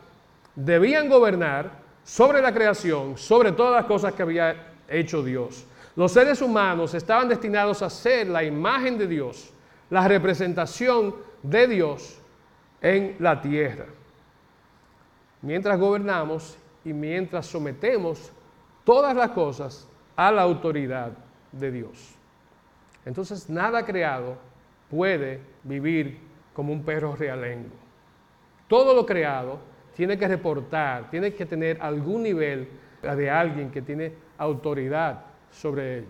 Debían 0.54 1.08
gobernar 1.08 1.70
sobre 2.04 2.40
la 2.40 2.52
creación, 2.52 3.16
sobre 3.16 3.52
todas 3.52 3.72
las 3.72 3.86
cosas 3.86 4.12
que 4.12 4.22
había 4.22 4.74
hecho 4.88 5.22
Dios. 5.22 5.66
Los 5.96 6.12
seres 6.12 6.40
humanos 6.42 6.94
estaban 6.94 7.28
destinados 7.28 7.82
a 7.82 7.90
ser 7.90 8.28
la 8.28 8.44
imagen 8.44 8.98
de 8.98 9.06
Dios, 9.06 9.52
la 9.88 10.06
representación 10.06 11.14
de 11.42 11.66
Dios 11.66 12.19
en 12.80 13.16
la 13.18 13.40
tierra. 13.40 13.86
Mientras 15.42 15.78
gobernamos 15.78 16.58
y 16.84 16.92
mientras 16.92 17.46
sometemos 17.46 18.32
todas 18.84 19.14
las 19.14 19.30
cosas 19.30 19.88
a 20.16 20.30
la 20.30 20.42
autoridad 20.42 21.12
de 21.52 21.70
Dios. 21.70 22.14
Entonces 23.04 23.48
nada 23.48 23.84
creado 23.84 24.36
puede 24.90 25.40
vivir 25.64 26.18
como 26.52 26.72
un 26.72 26.82
perro 26.84 27.16
realengo. 27.16 27.70
Todo 28.68 28.94
lo 28.94 29.06
creado 29.06 29.58
tiene 29.96 30.18
que 30.18 30.28
reportar, 30.28 31.10
tiene 31.10 31.34
que 31.34 31.46
tener 31.46 31.80
algún 31.80 32.22
nivel 32.22 32.68
de 33.02 33.30
alguien 33.30 33.70
que 33.70 33.82
tiene 33.82 34.12
autoridad 34.38 35.22
sobre 35.50 35.98
ella. 35.98 36.06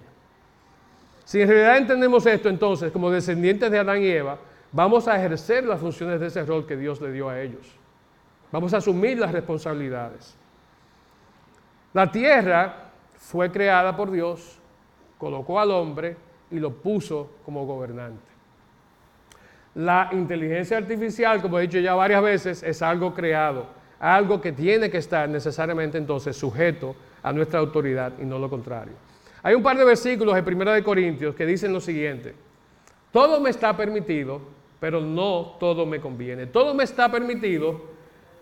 Si 1.25 1.41
en 1.41 1.49
realidad 1.49 1.79
entendemos 1.79 2.27
esto 2.27 2.49
entonces 2.49 2.91
como 2.91 3.11
descendientes 3.11 3.71
de 3.71 3.79
Adán 3.79 4.03
y 4.03 4.09
Eva, 4.09 4.39
vamos 4.73 5.09
a 5.09 5.17
ejercer 5.17 5.65
las 5.65 5.81
funciones 5.81 6.21
de 6.21 6.29
ese 6.29 6.45
rol 6.45 6.67
que 6.67 6.77
Dios 6.77 7.01
le 7.01 7.13
dio 7.13 7.29
a 7.29 7.41
ellos. 7.41 7.67
Vamos 8.53 8.75
a 8.75 8.79
asumir 8.79 9.19
las 9.19 9.33
responsabilidades. 9.33 10.37
La 11.93 12.11
tierra 12.11 12.91
fue 13.15 13.51
creada 13.51 13.97
por 13.97 14.11
Dios, 14.11 14.59
colocó 15.19 15.61
al 15.61 15.71
hombre 15.71 16.17
y 16.51 16.59
lo 16.59 16.73
puso 16.73 17.31
como 17.45 17.67
gobernante. 17.67 18.31
La 19.75 20.09
inteligencia 20.13 20.79
artificial, 20.79 21.41
como 21.41 21.59
he 21.59 21.63
dicho 21.63 21.79
ya 21.79 21.95
varias 21.95 22.23
veces, 22.23 22.63
es 22.63 22.83
algo 22.83 23.15
creado, 23.15 23.67
algo 24.01 24.41
que 24.41 24.53
tiene 24.53 24.91
que 24.91 24.99
estar 24.99 25.29
necesariamente 25.29 25.99
entonces 25.99 26.37
sujeto 26.37 26.97
a 27.23 27.33
nuestra 27.33 27.61
autoridad 27.61 28.13
y 28.19 28.25
no 28.25 28.39
lo 28.39 28.51
contrario. 28.51 28.95
Hay 29.43 29.55
un 29.55 29.63
par 29.63 29.77
de 29.77 29.85
versículos 29.85 30.37
en 30.37 30.45
1 30.45 30.73
de 30.73 30.83
Corintios 30.83 31.35
que 31.35 31.47
dicen 31.47 31.73
lo 31.73 31.81
siguiente: 31.81 32.35
Todo 33.13 33.41
me 33.41 33.51
está 33.51 33.77
permitido, 33.77 34.41
pero 34.81 35.01
no 35.01 35.57
todo 35.61 35.87
me 35.87 36.01
conviene. 36.01 36.47
Todo 36.47 36.75
me 36.75 36.85
está 36.85 37.11
permitido, 37.11 37.83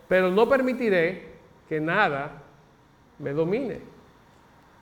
pero 0.07 0.31
no 0.31 0.49
permitiré 0.49 1.35
que 1.69 1.81
nada 1.81 2.43
me 3.19 3.33
domine. 3.33 3.81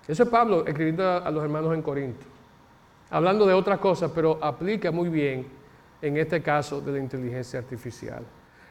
Eso 0.07 0.23
es 0.23 0.29
Pablo 0.29 0.67
escribiendo 0.67 1.05
a 1.05 1.31
los 1.31 1.43
hermanos 1.43 1.75
en 1.75 1.83
Corinto, 1.83 2.25
hablando 3.11 3.47
de 3.47 3.55
otras 3.55 3.79
cosas, 3.79 4.13
pero 4.15 4.39
aplica 4.41 4.93
muy 4.93 5.09
bien 5.09 5.47
en 6.01 6.17
este 6.17 6.43
caso 6.43 6.81
de 6.81 6.93
la 6.93 6.99
inteligencia 6.99 7.59
artificial. 7.59 8.23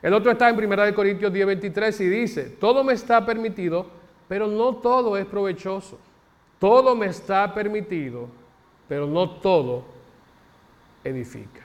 El 0.02 0.13
otro 0.13 0.32
está 0.32 0.48
en 0.48 0.56
1 0.56 0.93
Corintios 0.93 1.34
10:23 1.34 2.00
y 2.02 2.08
dice, 2.08 2.43
todo 2.52 2.84
me 2.84 2.93
está 2.93 3.26
permitido, 3.26 3.88
pero 4.28 4.48
no 4.48 4.76
todo 4.76 5.17
es 5.17 5.26
provechoso. 5.26 6.00
Todo 6.60 6.95
me 6.95 7.08
está 7.08 7.54
permitido, 7.54 8.30
pero 8.88 9.08
no 9.08 9.30
todo 9.32 9.84
edifica. 11.04 11.64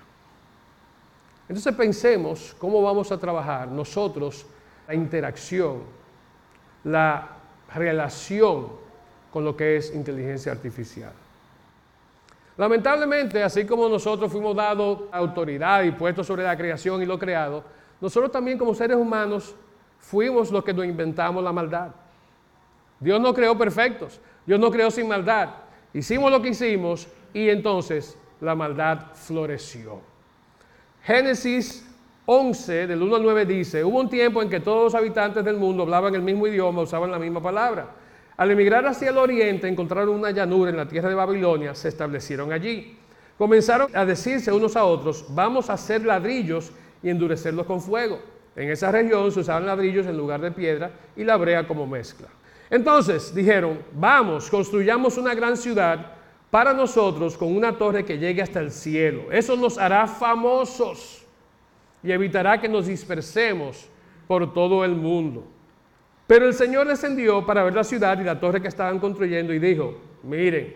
Entonces 1.51 1.75
pensemos 1.75 2.55
cómo 2.61 2.81
vamos 2.81 3.11
a 3.11 3.19
trabajar 3.19 3.67
nosotros 3.67 4.47
la 4.87 4.95
interacción, 4.95 5.79
la 6.85 7.29
relación 7.75 8.69
con 9.33 9.45
lo 9.45 9.57
que 9.57 9.79
es 9.79 9.93
inteligencia 9.93 10.53
artificial. 10.53 11.11
Lamentablemente, 12.57 13.43
así 13.43 13.67
como 13.67 13.89
nosotros 13.89 14.31
fuimos 14.31 14.55
dados 14.55 15.01
autoridad 15.11 15.83
y 15.83 15.91
puestos 15.91 16.25
sobre 16.25 16.45
la 16.45 16.57
creación 16.57 17.03
y 17.03 17.05
lo 17.05 17.19
creado, 17.19 17.65
nosotros 18.01 18.31
también 18.31 18.57
como 18.57 18.73
seres 18.73 18.97
humanos 18.97 19.57
fuimos 19.99 20.53
los 20.53 20.63
que 20.63 20.73
nos 20.73 20.85
inventamos 20.85 21.43
la 21.43 21.53
maldad. 21.53 21.89
Dios 23.01 23.21
no 23.21 23.35
creó 23.35 23.59
perfectos, 23.59 24.21
Dios 24.47 24.61
no 24.61 24.71
creó 24.71 24.89
sin 24.93 25.09
maldad. 25.09 25.49
Hicimos 25.95 26.31
lo 26.31 26.41
que 26.41 26.51
hicimos 26.51 27.09
y 27.35 27.49
entonces 27.49 28.17
la 28.41 28.55
maldad 28.55 29.07
floreció. 29.15 30.10
Génesis 31.03 31.87
11, 32.27 32.87
del 32.87 33.03
1 33.03 33.17
al 33.17 33.23
9 33.23 33.47
dice, 33.47 33.83
hubo 33.83 33.99
un 34.01 34.09
tiempo 34.09 34.43
en 34.43 34.49
que 34.51 34.61
todos 34.61 34.85
los 34.85 34.95
habitantes 34.95 35.45
del 35.45 35.57
mundo 35.57 35.83
hablaban 35.83 36.15
el 36.15 36.23
mismo 36.23 36.47
idioma, 36.47 36.83
usaban 36.83 37.11
la 37.11 37.19
misma 37.19 37.43
palabra. 37.43 37.89
Al 38.37 38.51
emigrar 38.51 38.87
hacia 38.87 39.11
el 39.11 39.19
oriente 39.19 39.67
encontraron 39.67 40.15
una 40.15 40.31
llanura 40.31 40.71
en 40.71 40.77
la 40.77 40.87
tierra 40.87 41.09
de 41.09 41.15
Babilonia, 41.15 41.75
se 41.75 41.89
establecieron 41.89 42.53
allí. 42.53 42.97
Comenzaron 43.37 43.91
a 43.95 44.05
decirse 44.05 44.53
unos 44.53 44.77
a 44.77 44.85
otros, 44.85 45.25
vamos 45.31 45.71
a 45.71 45.73
hacer 45.73 46.05
ladrillos 46.05 46.73
y 47.03 47.09
endurecerlos 47.09 47.67
con 47.67 47.81
fuego. 47.81 48.21
En 48.55 48.71
esa 48.71 48.93
región 48.93 49.33
se 49.33 49.41
usaban 49.41 49.67
ladrillos 49.67 50.07
en 50.07 50.17
lugar 50.17 50.41
de 50.41 50.51
piedra 50.51 50.91
y 51.17 51.25
la 51.25 51.37
brea 51.37 51.67
como 51.67 51.87
mezcla. 51.87 52.29
Entonces 52.69 53.35
dijeron, 53.35 53.79
vamos, 53.93 54.51
construyamos 54.51 55.17
una 55.17 55.35
gran 55.35 55.57
ciudad 55.57 56.20
para 56.51 56.73
nosotros 56.73 57.37
con 57.37 57.55
una 57.57 57.79
torre 57.79 58.05
que 58.05 58.19
llegue 58.19 58.43
hasta 58.43 58.61
el 58.61 58.73
cielo. 58.73 59.31
Eso 59.31 59.57
nos 59.57 59.79
hará 59.79 60.07
famosos 60.07 61.25
y 62.03 62.11
evitará 62.11 62.61
que 62.61 62.69
nos 62.69 62.87
dispersemos 62.87 63.89
por 64.27 64.53
todo 64.53 64.85
el 64.85 64.95
mundo. 64.95 65.45
Pero 66.27 66.47
el 66.47 66.55
Señor 66.55 66.87
descendió 66.87 67.45
para 67.45 67.65
ver 67.65 67.75
la 67.75 67.85
ciudad 67.85 68.19
y 68.21 68.25
la 68.25 68.39
torre 68.39 68.63
que 68.63 68.69
estaban 68.69 68.99
construyendo 68.99 69.53
y 69.53 69.59
dijo, 69.59 69.99
miren, 70.23 70.75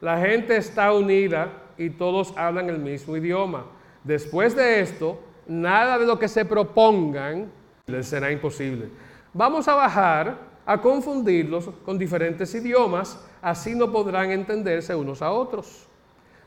la 0.00 0.20
gente 0.20 0.56
está 0.56 0.92
unida 0.92 1.48
y 1.76 1.90
todos 1.90 2.32
hablan 2.36 2.68
el 2.68 2.78
mismo 2.78 3.16
idioma. 3.16 3.66
Después 4.02 4.54
de 4.54 4.80
esto, 4.80 5.20
nada 5.46 5.98
de 5.98 6.06
lo 6.06 6.18
que 6.18 6.28
se 6.28 6.44
propongan 6.44 7.50
les 7.86 8.06
será 8.06 8.30
imposible. 8.30 8.88
Vamos 9.32 9.66
a 9.66 9.74
bajar 9.74 10.53
a 10.66 10.80
confundirlos 10.80 11.70
con 11.84 11.98
diferentes 11.98 12.54
idiomas, 12.54 13.18
así 13.42 13.74
no 13.74 13.92
podrán 13.92 14.30
entenderse 14.30 14.94
unos 14.94 15.22
a 15.22 15.30
otros. 15.30 15.86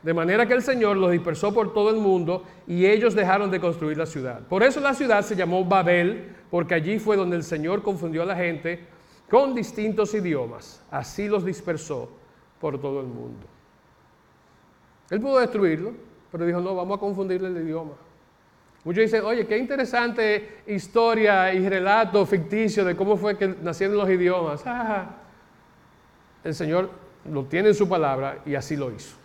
De 0.02 0.14
manera 0.14 0.46
que 0.46 0.54
el 0.54 0.62
Señor 0.62 0.96
los 0.96 1.10
dispersó 1.10 1.52
por 1.52 1.72
todo 1.72 1.90
el 1.90 1.96
mundo 1.96 2.44
y 2.66 2.86
ellos 2.86 3.14
dejaron 3.14 3.50
de 3.50 3.60
construir 3.60 3.98
la 3.98 4.06
ciudad. 4.06 4.46
Por 4.46 4.62
eso 4.62 4.80
la 4.80 4.94
ciudad 4.94 5.22
se 5.22 5.34
llamó 5.34 5.64
Babel, 5.64 6.36
porque 6.50 6.74
allí 6.74 6.98
fue 6.98 7.16
donde 7.16 7.36
el 7.36 7.42
Señor 7.42 7.82
confundió 7.82 8.22
a 8.22 8.26
la 8.26 8.36
gente 8.36 8.86
con 9.28 9.54
distintos 9.54 10.14
idiomas. 10.14 10.82
Así 10.90 11.28
los 11.28 11.44
dispersó 11.44 12.08
por 12.60 12.80
todo 12.80 13.00
el 13.00 13.06
mundo. 13.06 13.46
Él 15.10 15.20
pudo 15.20 15.38
destruirlo, 15.38 15.92
pero 16.30 16.46
dijo, 16.46 16.60
no, 16.60 16.74
vamos 16.74 16.96
a 16.96 17.00
confundirle 17.00 17.48
el 17.48 17.56
idioma. 17.56 17.92
Muchos 18.84 19.02
dicen, 19.02 19.24
oye, 19.24 19.46
qué 19.46 19.58
interesante 19.58 20.62
historia 20.66 21.52
y 21.52 21.68
relato 21.68 22.24
ficticio 22.24 22.84
de 22.84 22.94
cómo 22.94 23.16
fue 23.16 23.36
que 23.36 23.48
nacieron 23.48 23.96
los 23.96 24.08
idiomas. 24.08 24.62
el 26.44 26.54
Señor 26.54 26.90
lo 27.30 27.44
tiene 27.44 27.68
en 27.68 27.74
su 27.74 27.88
palabra 27.88 28.38
y 28.46 28.54
así 28.54 28.76
lo 28.76 28.90
hizo. 28.92 29.16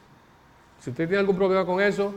Si 0.79 0.89
usted 0.89 1.07
tiene 1.07 1.19
algún 1.19 1.37
problema 1.37 1.65
con 1.65 1.79
eso, 1.79 2.13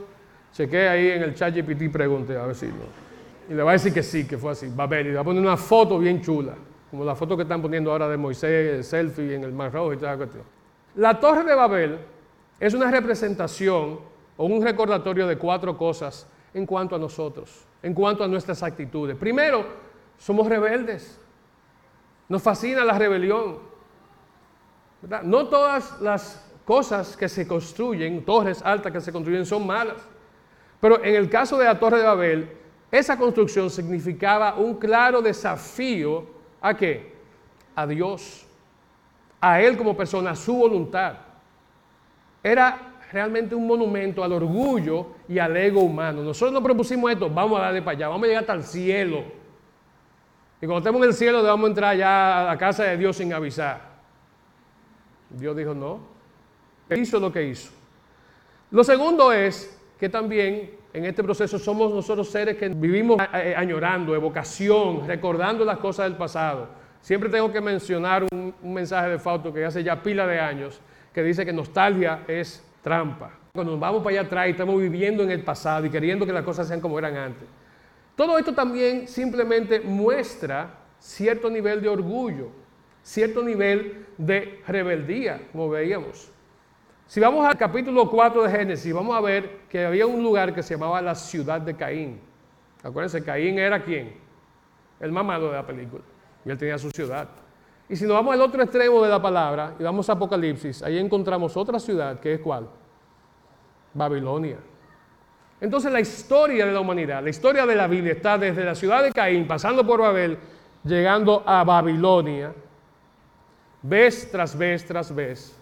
chequee 0.51 0.89
ahí 0.89 1.11
en 1.11 1.23
el 1.23 1.35
chat 1.35 1.55
GPT 1.55 1.83
y 1.83 1.89
pregunte 1.89 2.35
a 2.35 2.45
ver 2.47 2.55
si 2.55 2.65
no. 2.65 3.07
Y 3.49 3.53
le 3.53 3.63
va 3.63 3.71
a 3.71 3.73
decir 3.73 3.93
que 3.93 4.03
sí, 4.03 4.27
que 4.27 4.37
fue 4.37 4.51
así. 4.51 4.67
Va 4.77 4.83
a 4.83 4.87
ver, 4.87 5.05
y 5.05 5.09
le 5.09 5.15
va 5.15 5.21
a 5.21 5.23
poner 5.23 5.41
una 5.41 5.55
foto 5.55 5.99
bien 5.99 6.21
chula, 6.21 6.55
como 6.91 7.05
la 7.05 7.15
foto 7.15 7.37
que 7.37 7.43
están 7.43 7.61
poniendo 7.61 7.91
ahora 7.91 8.09
de 8.09 8.17
Moisés, 8.17 8.85
selfie 8.85 9.35
en 9.35 9.43
el 9.43 9.53
Mar 9.53 9.71
Rojo 9.71 9.93
y 9.93 9.97
toda 9.97 10.11
la 10.11 10.17
cuestión. 10.17 10.43
La 10.95 11.19
Torre 11.19 11.43
de 11.43 11.55
Babel 11.55 11.97
es 12.59 12.73
una 12.73 12.91
representación 12.91 13.99
o 14.35 14.45
un 14.45 14.61
recordatorio 14.61 15.27
de 15.27 15.37
cuatro 15.37 15.77
cosas 15.77 16.27
en 16.57 16.65
cuanto 16.65 16.95
a 16.95 16.99
nosotros, 16.99 17.65
en 17.83 17.93
cuanto 17.93 18.23
a 18.23 18.27
nuestras 18.27 18.63
actitudes. 18.63 19.15
Primero, 19.15 19.63
somos 20.17 20.47
rebeldes. 20.47 21.19
Nos 22.27 22.41
fascina 22.41 22.83
la 22.83 22.97
rebelión. 22.97 23.59
No 25.23 25.47
todas 25.47 26.01
las 26.01 26.51
cosas 26.65 27.15
que 27.15 27.29
se 27.29 27.47
construyen, 27.47 28.25
torres 28.25 28.61
altas 28.63 28.91
que 28.91 29.01
se 29.01 29.11
construyen, 29.11 29.45
son 29.45 29.67
malas. 29.67 29.97
Pero 30.81 31.03
en 31.03 31.15
el 31.15 31.29
caso 31.29 31.59
de 31.59 31.65
la 31.65 31.79
Torre 31.79 31.99
de 31.99 32.05
Babel, 32.05 32.57
esa 32.91 33.17
construcción 33.17 33.69
significaba 33.69 34.55
un 34.55 34.75
claro 34.75 35.21
desafío 35.21 36.25
a 36.59 36.75
qué? 36.75 37.15
A 37.75 37.85
Dios, 37.85 38.47
a 39.39 39.61
Él 39.61 39.77
como 39.77 39.95
persona, 39.95 40.31
a 40.31 40.35
su 40.35 40.55
voluntad. 40.55 41.17
Era 42.41 42.86
realmente 43.11 43.55
un 43.55 43.65
monumento 43.65 44.23
al 44.23 44.33
orgullo 44.33 45.07
y 45.27 45.39
al 45.39 45.55
ego 45.55 45.81
humano. 45.81 46.23
Nosotros 46.23 46.53
nos 46.53 46.63
propusimos 46.63 47.11
esto, 47.11 47.29
vamos 47.29 47.59
a 47.59 47.63
darle 47.63 47.81
para 47.81 47.97
allá, 47.97 48.07
vamos 48.09 48.23
a 48.23 48.27
llegar 48.27 48.43
hasta 48.43 48.53
el 48.53 48.63
cielo. 48.63 49.23
Y 50.61 50.65
cuando 50.65 50.79
estemos 50.79 51.01
en 51.01 51.07
el 51.09 51.13
cielo, 51.13 51.43
vamos 51.43 51.65
a 51.65 51.69
entrar 51.69 51.97
ya 51.97 52.41
a 52.41 52.43
la 52.45 52.57
casa 52.57 52.83
de 52.83 52.97
Dios 52.97 53.15
sin 53.17 53.31
avisar. 53.33 53.81
Dios 55.29 55.55
dijo 55.55 55.73
no. 55.73 55.99
Hizo 56.89 57.19
lo 57.19 57.31
que 57.31 57.43
hizo. 57.43 57.71
Lo 58.71 58.83
segundo 58.83 59.31
es 59.31 59.77
que 59.99 60.09
también 60.09 60.71
en 60.93 61.05
este 61.05 61.23
proceso 61.23 61.59
somos 61.59 61.93
nosotros 61.93 62.29
seres 62.29 62.57
que 62.57 62.69
vivimos 62.69 63.21
eh, 63.33 63.53
añorando, 63.55 64.15
evocación, 64.15 65.07
recordando 65.07 65.63
las 65.63 65.77
cosas 65.77 66.07
del 66.07 66.17
pasado. 66.17 66.69
Siempre 67.01 67.29
tengo 67.29 67.51
que 67.51 67.61
mencionar 67.61 68.25
un, 68.31 68.53
mensaje 68.61 69.09
de 69.09 69.19
Fausto 69.19 69.53
que 69.53 69.63
hace 69.63 69.83
ya 69.83 70.01
pila 70.01 70.25
de 70.25 70.39
años, 70.39 70.81
que 71.13 71.23
dice 71.23 71.45
que 71.45 71.53
nostalgia 71.53 72.23
es 72.27 72.63
trampa. 72.87 73.31
Cuando 73.53 73.73
nos 73.73 73.81
vamos 73.81 74.01
para 74.01 74.17
allá 74.17 74.27
atrás 74.27 74.47
y 74.47 74.51
estamos 74.51 74.79
viviendo 74.79 75.21
en 75.21 75.31
el 75.31 75.43
pasado 75.43 75.85
y 75.85 75.89
queriendo 75.89 76.25
que 76.25 76.31
las 76.31 76.45
cosas 76.45 76.69
sean 76.69 76.79
como 76.79 76.97
eran 76.97 77.17
antes. 77.17 77.45
Todo 78.15 78.37
esto 78.37 78.53
también 78.53 79.09
simplemente 79.09 79.81
muestra 79.81 80.69
cierto 80.97 81.49
nivel 81.49 81.81
de 81.81 81.89
orgullo, 81.89 82.47
cierto 83.03 83.43
nivel 83.43 84.05
de 84.17 84.61
rebeldía, 84.65 85.49
como 85.51 85.69
veíamos. 85.69 86.31
Si 87.07 87.19
vamos 87.19 87.45
al 87.45 87.57
capítulo 87.57 88.09
4 88.09 88.43
de 88.43 88.49
Génesis, 88.49 88.93
vamos 88.93 89.17
a 89.17 89.19
ver 89.19 89.59
que 89.69 89.85
había 89.85 90.07
un 90.07 90.23
lugar 90.23 90.55
que 90.55 90.63
se 90.63 90.75
llamaba 90.75 91.01
la 91.01 91.15
ciudad 91.15 91.59
de 91.59 91.75
Caín. 91.75 92.21
Acuérdense, 92.83 93.21
Caín 93.21 93.59
era 93.59 93.83
quién? 93.83 94.15
El 95.01 95.11
mamado 95.11 95.47
de 95.47 95.53
la 95.53 95.67
película. 95.67 96.03
Y 96.45 96.51
él 96.51 96.57
tenía 96.57 96.77
su 96.77 96.89
ciudad. 96.91 97.27
Y 97.89 97.95
si 97.95 98.05
nos 98.05 98.15
vamos 98.15 98.33
al 98.33 98.41
otro 98.41 98.61
extremo 98.61 99.01
de 99.01 99.09
la 99.09 99.21
palabra 99.21 99.75
y 99.79 99.83
vamos 99.83 100.09
a 100.09 100.13
Apocalipsis, 100.13 100.83
ahí 100.83 100.97
encontramos 100.97 101.55
otra 101.55 101.79
ciudad 101.79 102.19
que 102.19 102.33
es 102.33 102.39
cuál? 102.41 102.67
Babilonia. 103.93 104.57
Entonces 105.61 105.91
la 105.91 105.99
historia 105.99 106.65
de 106.65 106.71
la 106.71 106.81
humanidad, 106.81 107.23
la 107.23 107.29
historia 107.29 107.65
de 107.65 107.75
la 107.75 107.87
Biblia 107.87 108.13
está 108.13 108.37
desde 108.37 108.63
la 108.63 108.75
ciudad 108.75 109.03
de 109.03 109.11
Caín, 109.11 109.47
pasando 109.47 109.87
por 109.87 110.01
Babel, 110.01 110.37
llegando 110.83 111.43
a 111.45 111.63
Babilonia, 111.63 112.53
vez 113.81 114.29
tras 114.29 114.57
vez 114.57 114.85
tras 114.85 115.15
vez, 115.15 115.55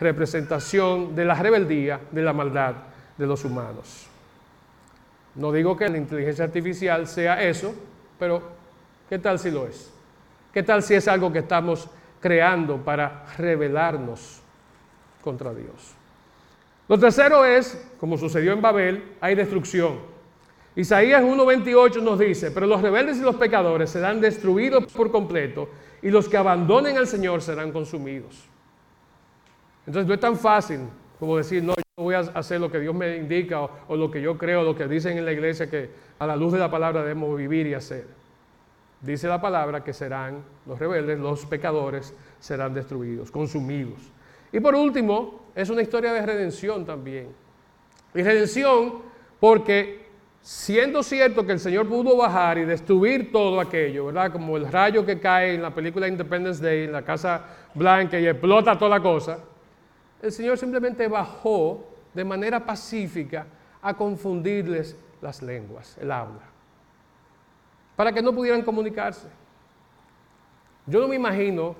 representación 0.00 1.14
de 1.14 1.24
la 1.24 1.34
rebeldía, 1.34 2.00
de 2.10 2.22
la 2.22 2.32
maldad 2.32 2.74
de 3.16 3.26
los 3.26 3.44
humanos. 3.44 4.06
No 5.36 5.52
digo 5.52 5.76
que 5.76 5.88
la 5.88 5.96
inteligencia 5.96 6.44
artificial 6.44 7.06
sea 7.06 7.42
eso, 7.42 7.74
pero 8.18 8.42
¿qué 9.08 9.18
tal 9.18 9.38
si 9.38 9.50
lo 9.50 9.66
es? 9.66 9.97
¿Qué 10.52 10.62
tal 10.62 10.82
si 10.82 10.94
es 10.94 11.08
algo 11.08 11.32
que 11.32 11.40
estamos 11.40 11.88
creando 12.20 12.78
para 12.78 13.26
rebelarnos 13.36 14.40
contra 15.22 15.54
Dios? 15.54 15.94
Lo 16.88 16.98
tercero 16.98 17.44
es, 17.44 17.86
como 18.00 18.16
sucedió 18.16 18.52
en 18.52 18.62
Babel, 18.62 19.04
hay 19.20 19.34
destrucción. 19.34 19.98
Isaías 20.74 21.22
1.28 21.22 22.02
nos 22.02 22.18
dice, 22.18 22.50
pero 22.50 22.66
los 22.66 22.80
rebeldes 22.80 23.18
y 23.18 23.22
los 23.22 23.36
pecadores 23.36 23.90
serán 23.90 24.20
destruidos 24.20 24.90
por 24.92 25.10
completo 25.10 25.68
y 26.00 26.10
los 26.10 26.28
que 26.28 26.36
abandonen 26.36 26.96
al 26.96 27.06
Señor 27.06 27.42
serán 27.42 27.72
consumidos. 27.72 28.44
Entonces 29.86 30.06
no 30.06 30.14
es 30.14 30.20
tan 30.20 30.36
fácil 30.36 30.80
como 31.18 31.36
decir, 31.36 31.62
no, 31.62 31.74
yo 31.74 31.82
voy 32.04 32.14
a 32.14 32.20
hacer 32.20 32.60
lo 32.60 32.70
que 32.70 32.78
Dios 32.78 32.94
me 32.94 33.16
indica 33.16 33.60
o, 33.60 33.96
lo 33.96 34.10
que 34.10 34.22
yo 34.22 34.38
creo, 34.38 34.62
lo 34.62 34.76
que 34.76 34.86
dicen 34.86 35.18
en 35.18 35.24
la 35.24 35.32
iglesia 35.32 35.68
que 35.68 35.90
a 36.18 36.26
la 36.26 36.36
luz 36.36 36.52
de 36.52 36.58
la 36.58 36.70
palabra 36.70 37.02
debemos 37.02 37.36
vivir 37.36 37.66
y 37.66 37.74
hacer. 37.74 38.06
Dice 39.00 39.28
la 39.28 39.40
palabra 39.40 39.84
que 39.84 39.92
serán 39.92 40.42
los 40.66 40.78
rebeldes, 40.78 41.18
los 41.18 41.46
pecadores 41.46 42.14
serán 42.40 42.74
destruidos, 42.74 43.30
consumidos. 43.30 44.00
Y 44.50 44.60
por 44.60 44.74
último, 44.74 45.50
es 45.54 45.70
una 45.70 45.82
historia 45.82 46.12
de 46.12 46.24
redención 46.24 46.84
también. 46.84 47.28
Y 48.14 48.22
redención 48.22 49.02
porque 49.38 50.08
siendo 50.40 51.02
cierto 51.02 51.44
que 51.44 51.52
el 51.52 51.60
Señor 51.60 51.88
pudo 51.88 52.16
bajar 52.16 52.58
y 52.58 52.64
destruir 52.64 53.30
todo 53.30 53.60
aquello, 53.60 54.06
¿verdad? 54.06 54.32
Como 54.32 54.56
el 54.56 54.70
rayo 54.70 55.04
que 55.04 55.20
cae 55.20 55.54
en 55.54 55.62
la 55.62 55.74
película 55.74 56.08
Independence 56.08 56.62
Day, 56.62 56.84
en 56.84 56.92
la 56.92 57.02
Casa 57.02 57.44
Blanca 57.74 58.18
y 58.18 58.26
explota 58.26 58.78
toda 58.78 58.98
la 58.98 59.02
cosa, 59.02 59.38
el 60.22 60.32
Señor 60.32 60.58
simplemente 60.58 61.06
bajó 61.06 61.84
de 62.14 62.24
manera 62.24 62.64
pacífica 62.64 63.46
a 63.82 63.94
confundirles 63.94 64.96
las 65.20 65.42
lenguas, 65.42 65.96
el 66.00 66.10
habla, 66.10 66.47
para 67.98 68.12
que 68.12 68.22
no 68.22 68.32
pudieran 68.32 68.62
comunicarse. 68.62 69.26
Yo 70.86 71.00
no 71.00 71.08
me 71.08 71.16
imagino 71.16 71.74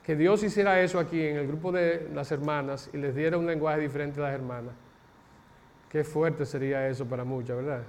que 0.00 0.14
Dios 0.14 0.44
hiciera 0.44 0.80
eso 0.80 1.00
aquí 1.00 1.20
en 1.26 1.38
el 1.38 1.48
grupo 1.48 1.72
de 1.72 2.08
las 2.14 2.30
hermanas 2.30 2.88
y 2.92 2.98
les 2.98 3.16
diera 3.16 3.36
un 3.36 3.48
lenguaje 3.48 3.80
diferente 3.80 4.20
a 4.20 4.26
las 4.26 4.34
hermanas. 4.34 4.72
Qué 5.88 6.04
fuerte 6.04 6.46
sería 6.46 6.86
eso 6.86 7.04
para 7.04 7.24
muchas, 7.24 7.56
¿verdad? 7.56 7.82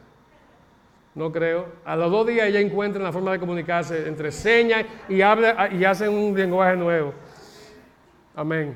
No 1.13 1.31
creo. 1.31 1.67
A 1.85 1.95
los 1.95 2.09
dos 2.09 2.25
días 2.25 2.51
ya 2.51 2.59
encuentran 2.59 3.03
la 3.03 3.11
forma 3.11 3.31
de 3.33 3.37
comunicarse 3.37 4.07
entre 4.07 4.31
señas 4.31 4.83
y, 5.07 5.21
habla, 5.21 5.69
y 5.71 5.85
hacen 5.85 6.09
un 6.09 6.35
lenguaje 6.35 6.75
nuevo. 6.75 7.13
Amén. 8.35 8.75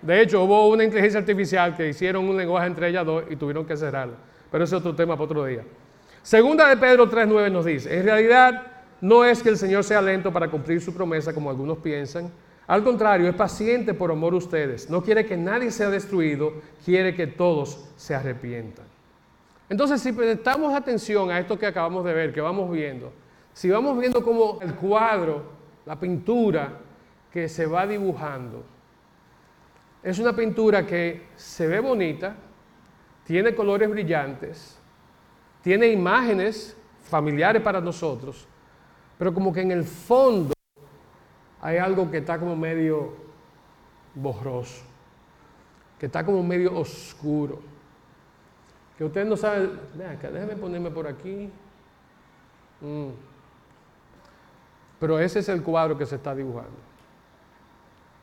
De 0.00 0.20
hecho, 0.20 0.44
hubo 0.44 0.68
una 0.68 0.84
inteligencia 0.84 1.18
artificial 1.18 1.76
que 1.76 1.88
hicieron 1.88 2.28
un 2.28 2.36
lenguaje 2.36 2.68
entre 2.68 2.88
ellas 2.90 3.04
dos 3.04 3.24
y 3.28 3.34
tuvieron 3.34 3.66
que 3.66 3.76
cerrarlo. 3.76 4.14
Pero 4.48 4.62
ese 4.62 4.76
es 4.76 4.80
otro 4.80 4.94
tema 4.94 5.16
para 5.16 5.24
otro 5.24 5.44
día. 5.44 5.64
Segunda 6.28 6.68
de 6.68 6.76
Pedro 6.76 7.10
3.9 7.10 7.50
nos 7.50 7.64
dice, 7.64 7.98
en 7.98 8.04
realidad 8.04 8.66
no 9.00 9.24
es 9.24 9.42
que 9.42 9.48
el 9.48 9.56
Señor 9.56 9.82
sea 9.82 10.02
lento 10.02 10.30
para 10.30 10.50
cumplir 10.50 10.78
su 10.78 10.92
promesa 10.92 11.32
como 11.32 11.48
algunos 11.48 11.78
piensan. 11.78 12.30
Al 12.66 12.84
contrario, 12.84 13.30
es 13.30 13.34
paciente 13.34 13.94
por 13.94 14.10
amor 14.10 14.34
a 14.34 14.36
ustedes. 14.36 14.90
No 14.90 15.02
quiere 15.02 15.24
que 15.24 15.38
nadie 15.38 15.70
sea 15.70 15.88
destruido, 15.88 16.52
quiere 16.84 17.14
que 17.14 17.28
todos 17.28 17.88
se 17.96 18.14
arrepientan. 18.14 18.84
Entonces, 19.70 20.02
si 20.02 20.12
prestamos 20.12 20.74
atención 20.74 21.30
a 21.30 21.38
esto 21.38 21.58
que 21.58 21.64
acabamos 21.64 22.04
de 22.04 22.12
ver, 22.12 22.34
que 22.34 22.42
vamos 22.42 22.70
viendo, 22.70 23.10
si 23.54 23.70
vamos 23.70 23.98
viendo 23.98 24.22
como 24.22 24.58
el 24.60 24.74
cuadro, 24.74 25.44
la 25.86 25.98
pintura 25.98 26.72
que 27.32 27.48
se 27.48 27.64
va 27.64 27.86
dibujando, 27.86 28.66
es 30.02 30.18
una 30.18 30.36
pintura 30.36 30.84
que 30.84 31.22
se 31.36 31.66
ve 31.66 31.80
bonita, 31.80 32.36
tiene 33.24 33.54
colores 33.54 33.88
brillantes, 33.88 34.77
tiene 35.62 35.88
imágenes 35.88 36.76
familiares 37.04 37.62
para 37.62 37.80
nosotros, 37.80 38.46
pero 39.18 39.32
como 39.34 39.52
que 39.52 39.60
en 39.60 39.72
el 39.72 39.84
fondo 39.84 40.52
hay 41.60 41.78
algo 41.78 42.10
que 42.10 42.18
está 42.18 42.38
como 42.38 42.54
medio 42.56 43.14
borroso, 44.14 44.82
que 45.98 46.06
está 46.06 46.24
como 46.24 46.42
medio 46.42 46.76
oscuro, 46.78 47.60
que 48.96 49.04
usted 49.04 49.24
no 49.24 49.36
sabe, 49.36 49.70
déjeme 49.94 50.56
ponerme 50.56 50.90
por 50.90 51.06
aquí. 51.06 51.50
Mm. 52.80 53.10
Pero 54.98 55.18
ese 55.20 55.38
es 55.38 55.48
el 55.48 55.62
cuadro 55.62 55.96
que 55.96 56.04
se 56.04 56.16
está 56.16 56.34
dibujando. 56.34 56.76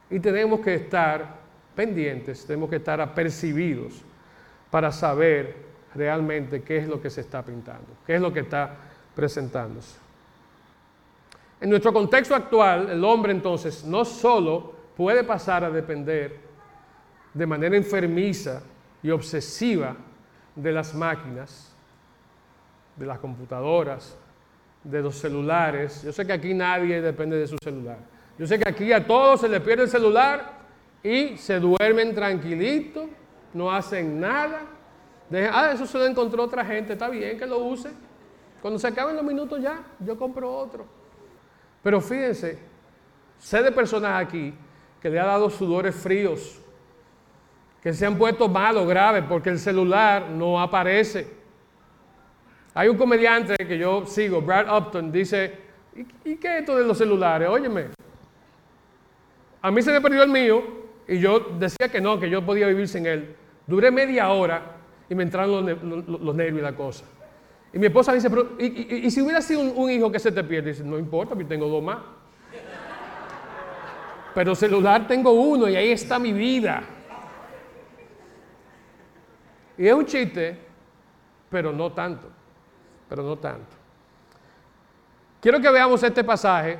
Y 0.10 0.20
tenemos 0.20 0.60
que 0.60 0.76
estar 0.76 1.40
pendientes, 1.76 2.46
tenemos 2.46 2.70
que 2.70 2.76
estar 2.78 3.00
apercibidos 3.00 4.04
para 4.70 4.92
saber 4.92 5.56
realmente 5.96 6.62
qué 6.62 6.78
es 6.78 6.88
lo 6.88 7.02
que 7.02 7.10
se 7.10 7.22
está 7.22 7.44
pintando, 7.44 7.88
qué 8.06 8.16
es 8.16 8.22
lo 8.22 8.32
que 8.34 8.42
está 8.42 8.76
presentándose. 9.16 9.98
En 11.62 11.70
nuestro 11.70 11.94
contexto 11.94 12.36
actual, 12.36 12.90
el 12.90 13.04
hombre 13.04 13.32
entonces 13.32 13.84
no 13.86 14.04
solo 14.04 14.74
puede 14.96 15.24
pasar 15.24 15.64
a 15.64 15.70
depender 15.70 16.38
de 17.34 17.46
manera 17.46 17.76
enfermiza 17.76 18.62
y 19.02 19.10
obsesiva 19.10 19.96
de 20.56 20.72
las 20.72 20.94
máquinas, 20.94 21.74
de 22.96 23.06
las 23.06 23.20
computadoras, 23.20 24.18
de 24.84 25.02
los 25.02 25.16
celulares. 25.16 26.04
Yo 26.04 26.12
sé 26.12 26.26
que 26.26 26.34
aquí 26.34 26.54
nadie 26.54 27.02
depende 27.02 27.38
de 27.38 27.48
su 27.48 27.58
celular. 27.64 27.98
Yo 28.38 28.46
sé 28.46 28.60
que 28.60 28.70
aquí 28.70 28.92
a 28.92 29.06
todos 29.06 29.42
se 29.42 29.50
les 29.50 29.62
pierde 29.62 29.84
el 29.84 29.90
celular 29.90 30.60
y 31.04 31.38
se 31.38 31.60
duermen 31.60 32.14
tranquilitos, 32.14 33.06
no 33.54 33.72
hacen 33.72 34.20
nada. 34.20 34.62
Ah, 35.52 35.72
eso 35.74 35.86
se 35.86 35.98
lo 35.98 36.06
encontró 36.06 36.44
otra 36.44 36.66
gente, 36.66 36.94
está 36.94 37.10
bien 37.10 37.38
que 37.38 37.46
lo 37.46 37.60
use. 37.60 37.90
Cuando 38.62 38.80
se 38.80 38.88
acaben 38.88 39.16
los 39.16 39.26
minutos 39.26 39.62
ya, 39.62 39.84
yo 40.00 40.18
compro 40.18 40.52
otro. 40.52 40.86
Pero 41.84 42.02
fíjense, 42.02 42.58
sé 43.38 43.62
de 43.62 43.72
personas 43.72 44.24
aquí 44.24 44.54
que 45.02 45.10
le 45.10 45.20
ha 45.20 45.26
dado 45.26 45.50
sudores 45.50 45.96
fríos, 45.96 46.60
que 47.82 47.94
se 47.94 48.06
han 48.06 48.18
puesto 48.18 48.48
malos, 48.48 48.88
graves, 48.88 49.24
porque 49.30 49.52
el 49.52 49.60
celular 49.60 50.30
no 50.32 50.60
aparece. 50.60 51.28
Hay 52.74 52.88
un 52.88 52.98
comediante 52.98 53.56
que 53.56 53.78
yo 53.78 54.06
sigo, 54.08 54.42
Brad 54.42 54.76
Upton, 54.76 55.12
dice, 55.12 55.60
¿y, 56.26 56.36
qué 56.36 56.56
es 56.56 56.60
esto 56.62 56.76
de 56.76 56.84
los 56.86 56.98
celulares? 56.98 57.48
Óyeme, 57.48 57.90
a 59.62 59.72
mí 59.72 59.82
se 59.82 59.92
me 59.92 60.02
perdió 60.02 60.24
el 60.24 60.30
mío 60.30 60.64
y 61.08 61.20
yo 61.20 61.40
decía 61.40 61.90
que 61.90 62.02
no, 62.02 62.20
que 62.20 62.30
yo 62.30 62.44
podía 62.44 62.68
vivir 62.68 62.88
sin 62.88 63.06
él. 63.06 63.36
Duré 63.68 63.92
media 63.92 64.30
hora 64.30 64.76
y 65.10 65.16
me 65.16 65.24
entraron 65.24 65.66
los, 66.08 66.36
nervios 66.36 66.60
y 66.60 66.64
la 66.64 66.76
cosa. 66.76 67.06
Y 67.74 67.80
mi 67.80 67.88
esposa 67.88 68.14
dice, 68.14 68.30
¿y, 68.60 69.12
si 69.12 69.22
hubiera 69.22 69.42
sido 69.42 69.62
un, 69.62 69.90
hijo 69.90 70.12
que 70.12 70.20
se 70.20 70.32
te 70.32 70.44
pierde? 70.44 70.70
Dice, 70.70 70.84
no 70.84 70.98
importa, 70.98 71.36
yo 71.36 71.46
tengo 71.46 71.68
dos 71.68 71.84
más. 71.84 71.98
Pero 74.34 74.56
celular 74.56 75.08
tengo 75.08 75.32
uno 75.32 75.70
y 75.70 75.76
ahí 75.76 75.92
está 75.92 76.20
mi 76.20 76.34
vida. 76.34 76.84
Y 79.78 79.88
es 79.88 79.94
un 79.94 80.06
chiste, 80.06 80.58
pero 81.50 81.72
no 81.72 81.92
tanto, 81.92 82.30
pero 83.10 83.24
no 83.24 83.38
tanto. 83.38 83.76
Quiero 85.42 85.60
que 85.62 85.70
veamos 85.70 86.02
este 86.02 86.24
pasaje. 86.24 86.80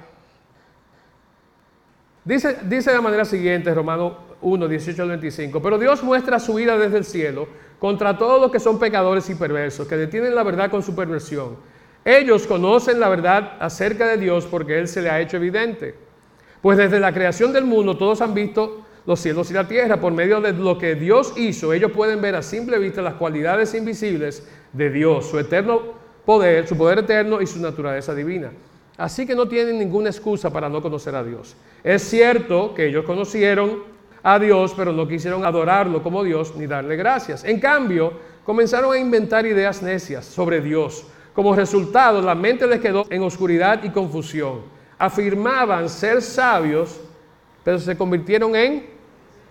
Dice, 2.24 2.58
dice 2.64 2.90
de 2.90 2.96
la 2.96 3.02
manera 3.02 3.24
siguiente, 3.24 3.74
Romano 3.74 4.18
1, 4.42 4.68
18 4.68 5.02
al 5.04 5.10
25, 5.10 5.62
pero 5.62 5.78
Dios 5.78 6.04
muestra 6.04 6.40
su 6.40 6.58
ira 6.58 6.78
desde 6.78 6.98
el 6.98 7.06
cielo 7.06 7.48
contra 7.80 8.18
todos 8.18 8.42
los 8.42 8.52
que 8.52 8.60
son 8.60 8.80
pecadores 8.80 9.30
y 9.30 9.36
perversos, 9.36 9.88
que 9.88 9.98
detienen 9.98 10.36
la 10.36 10.44
verdad 10.44 10.70
con 10.70 10.84
su 10.84 10.96
perversión. 10.96 11.58
Ellos 12.04 12.46
conocen 12.46 13.00
la 13.00 13.10
verdad 13.10 13.54
acerca 13.60 14.08
de 14.08 14.18
Dios 14.18 14.46
porque 14.46 14.80
Él 14.80 14.88
se 14.88 15.02
le 15.02 15.10
ha 15.10 15.20
hecho 15.20 15.38
evidente. 15.38 15.96
Pues 16.62 16.78
desde 16.78 17.00
la 17.00 17.14
creación 17.14 17.54
del 17.54 17.66
mundo 17.66 17.98
todos 17.98 18.22
han 18.22 18.34
visto 18.34 18.86
los 19.06 19.20
cielos 19.20 19.52
y 19.52 19.54
la 19.54 19.68
tierra, 19.68 20.00
por 20.00 20.14
medio 20.14 20.42
de 20.42 20.54
lo 20.54 20.78
que 20.78 20.96
Dios 20.96 21.34
hizo, 21.38 21.74
ellos 21.74 21.92
pueden 21.92 22.22
ver 22.22 22.36
a 22.36 22.42
simple 22.42 22.80
vista 22.80 23.02
las 23.02 23.16
cualidades 23.16 23.74
invisibles 23.76 24.48
de 24.74 24.90
Dios, 24.90 25.28
su 25.30 25.38
eterno 25.38 25.82
poder, 26.26 26.68
su 26.68 26.76
poder 26.76 27.00
eterno 27.00 27.42
y 27.42 27.48
su 27.48 27.60
naturaleza 27.60 28.16
divina. 28.16 28.52
Así 28.98 29.28
que 29.28 29.36
no 29.36 29.48
tienen 29.48 29.78
ninguna 29.78 30.10
excusa 30.10 30.52
para 30.52 30.70
no 30.70 30.82
conocer 30.82 31.16
a 31.16 31.24
Dios. 31.24 31.56
Es 31.84 32.02
cierto 32.04 32.74
que 32.74 32.88
ellos 32.88 33.06
conocieron 33.06 33.84
a 34.28 34.40
Dios, 34.40 34.74
pero 34.76 34.92
no 34.92 35.08
quisieron 35.08 35.46
adorarlo 35.46 36.02
como 36.02 36.24
Dios 36.24 36.56
ni 36.56 36.66
darle 36.66 36.96
gracias. 36.96 37.44
En 37.44 37.60
cambio, 37.60 38.12
comenzaron 38.44 38.92
a 38.92 38.98
inventar 38.98 39.46
ideas 39.46 39.84
necias 39.84 40.26
sobre 40.26 40.62
Dios. 40.62 41.06
Como 41.36 41.56
resultado, 41.56 42.24
la 42.24 42.34
mente 42.34 42.66
les 42.66 42.82
quedó 42.82 43.06
en 43.12 43.22
oscuridad 43.22 43.84
y 43.84 43.92
confusión. 43.92 44.62
Afirmaban 44.98 45.88
ser 45.90 46.24
sabios, 46.24 47.00
pero 47.64 47.78
se 47.78 47.96
convirtieron 47.96 48.56
en 48.56 48.88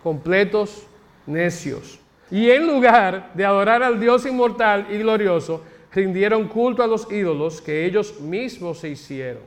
completos 0.03 0.89
necios. 1.25 2.01
Y 2.29 2.51
en 2.51 2.67
lugar 2.67 3.31
de 3.33 3.45
adorar 3.45 3.81
al 3.85 4.01
Dios 4.01 4.27
inmortal 4.27 4.89
y 4.91 4.99
glorioso, 4.99 5.63
rindieron 5.93 6.49
culto 6.49 6.83
a 6.83 6.89
los 6.89 7.09
ídolos 7.13 7.61
que 7.61 7.85
ellos 7.85 8.21
mismos 8.21 8.79
se 8.79 8.89
hicieron. 8.89 9.43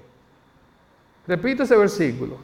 Repito 1.28 1.64
ese 1.64 1.76
versículo. 1.76 2.38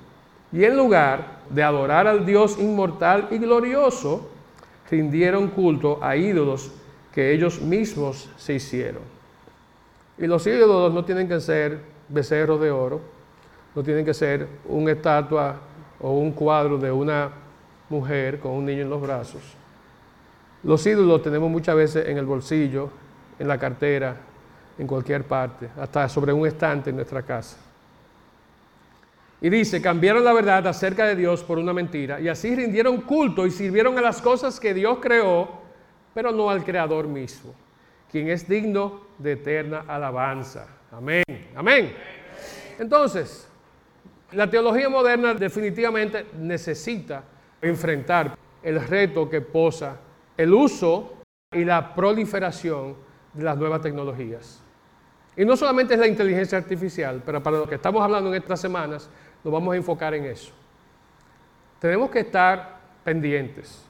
Y 0.52 0.66
en 0.66 0.76
lugar 0.76 1.43
de 1.54 1.64
adorar 1.64 2.08
al 2.08 2.26
Dios 2.26 2.58
inmortal 2.60 3.28
y 3.32 3.38
glorioso, 3.38 4.30
rindieron 4.90 5.50
culto 5.50 6.00
a 6.02 6.16
ídolos 6.16 6.72
que 7.14 7.32
ellos 7.32 7.62
mismos 7.62 8.30
se 8.38 8.56
hicieron. 8.56 9.02
Y 10.18 10.28
los 10.28 10.46
ídolos 10.48 10.94
no 10.94 11.06
tienen 11.06 11.28
que 11.28 11.40
ser 11.40 11.80
becerros 12.10 12.60
de 12.60 12.72
oro, 12.72 13.02
no 13.76 13.84
tienen 13.84 14.06
que 14.06 14.14
ser 14.14 14.48
una 14.66 14.92
estatua 14.92 15.60
o 16.00 16.12
un 16.12 16.32
cuadro 16.32 16.78
de 16.78 16.92
una 16.92 17.30
mujer 17.90 18.40
con 18.40 18.52
un 18.52 18.66
niño 18.66 18.82
en 18.82 18.90
los 18.90 19.02
brazos. 19.02 19.42
Los 20.64 20.86
ídolos 20.86 21.22
tenemos 21.22 21.50
muchas 21.50 21.76
veces 21.76 22.08
en 22.08 22.18
el 22.18 22.26
bolsillo, 22.26 22.90
en 23.38 23.48
la 23.48 23.58
cartera, 23.58 24.16
en 24.78 24.88
cualquier 24.88 25.24
parte, 25.26 25.70
hasta 25.80 26.10
sobre 26.10 26.34
un 26.34 26.48
estante 26.48 26.90
en 26.90 26.96
nuestra 26.96 27.22
casa. 27.22 27.58
Y 29.44 29.50
dice, 29.50 29.82
cambiaron 29.82 30.24
la 30.24 30.32
verdad 30.32 30.66
acerca 30.68 31.06
de 31.06 31.18
Dios 31.18 31.44
por 31.44 31.60
una 31.60 31.74
mentira 31.74 32.18
y 32.22 32.30
así 32.30 32.56
rindieron 32.56 33.02
culto 33.02 33.46
y 33.46 33.52
sirvieron 33.52 33.98
a 33.98 34.02
las 34.02 34.22
cosas 34.22 34.58
que 34.58 34.74
Dios 34.74 35.00
creó, 35.02 35.50
pero 36.14 36.32
no 36.32 36.50
al 36.50 36.64
Creador 36.64 37.10
mismo, 37.10 37.54
quien 38.10 38.30
es 38.30 38.48
digno 38.48 39.02
de 39.18 39.34
eterna 39.34 39.84
alabanza. 39.86 40.66
Amén. 40.94 41.26
Amén. 41.56 41.94
Entonces, 42.80 43.46
la 44.32 44.50
teología 44.50 44.88
moderna 44.88 45.34
definitivamente 45.34 46.26
necesita 46.40 47.26
enfrentar 47.62 48.38
el 48.64 48.82
reto 48.88 49.30
que 49.30 49.42
posa 49.42 49.98
el 50.38 50.54
uso 50.54 51.16
y 51.52 51.66
la 51.66 51.94
proliferación 51.94 52.96
de 53.34 53.44
las 53.44 53.58
nuevas 53.58 53.82
tecnologías. 53.82 54.64
Y 55.36 55.46
no 55.46 55.58
solamente 55.58 55.96
es 55.96 56.00
la 56.00 56.08
inteligencia 56.08 56.58
artificial, 56.58 57.22
pero 57.26 57.42
para 57.42 57.58
lo 57.58 57.68
que 57.68 57.76
estamos 57.76 58.02
hablando 58.04 58.30
en 58.30 58.36
estas 58.42 58.62
semanas, 58.62 59.10
nos 59.44 59.54
vamos 59.54 59.74
a 59.74 59.78
enfocar 59.78 60.14
en 60.14 60.26
eso. 60.26 60.52
Tenemos 61.80 62.10
que 62.10 62.20
estar 62.20 62.78
pendientes. 63.04 63.84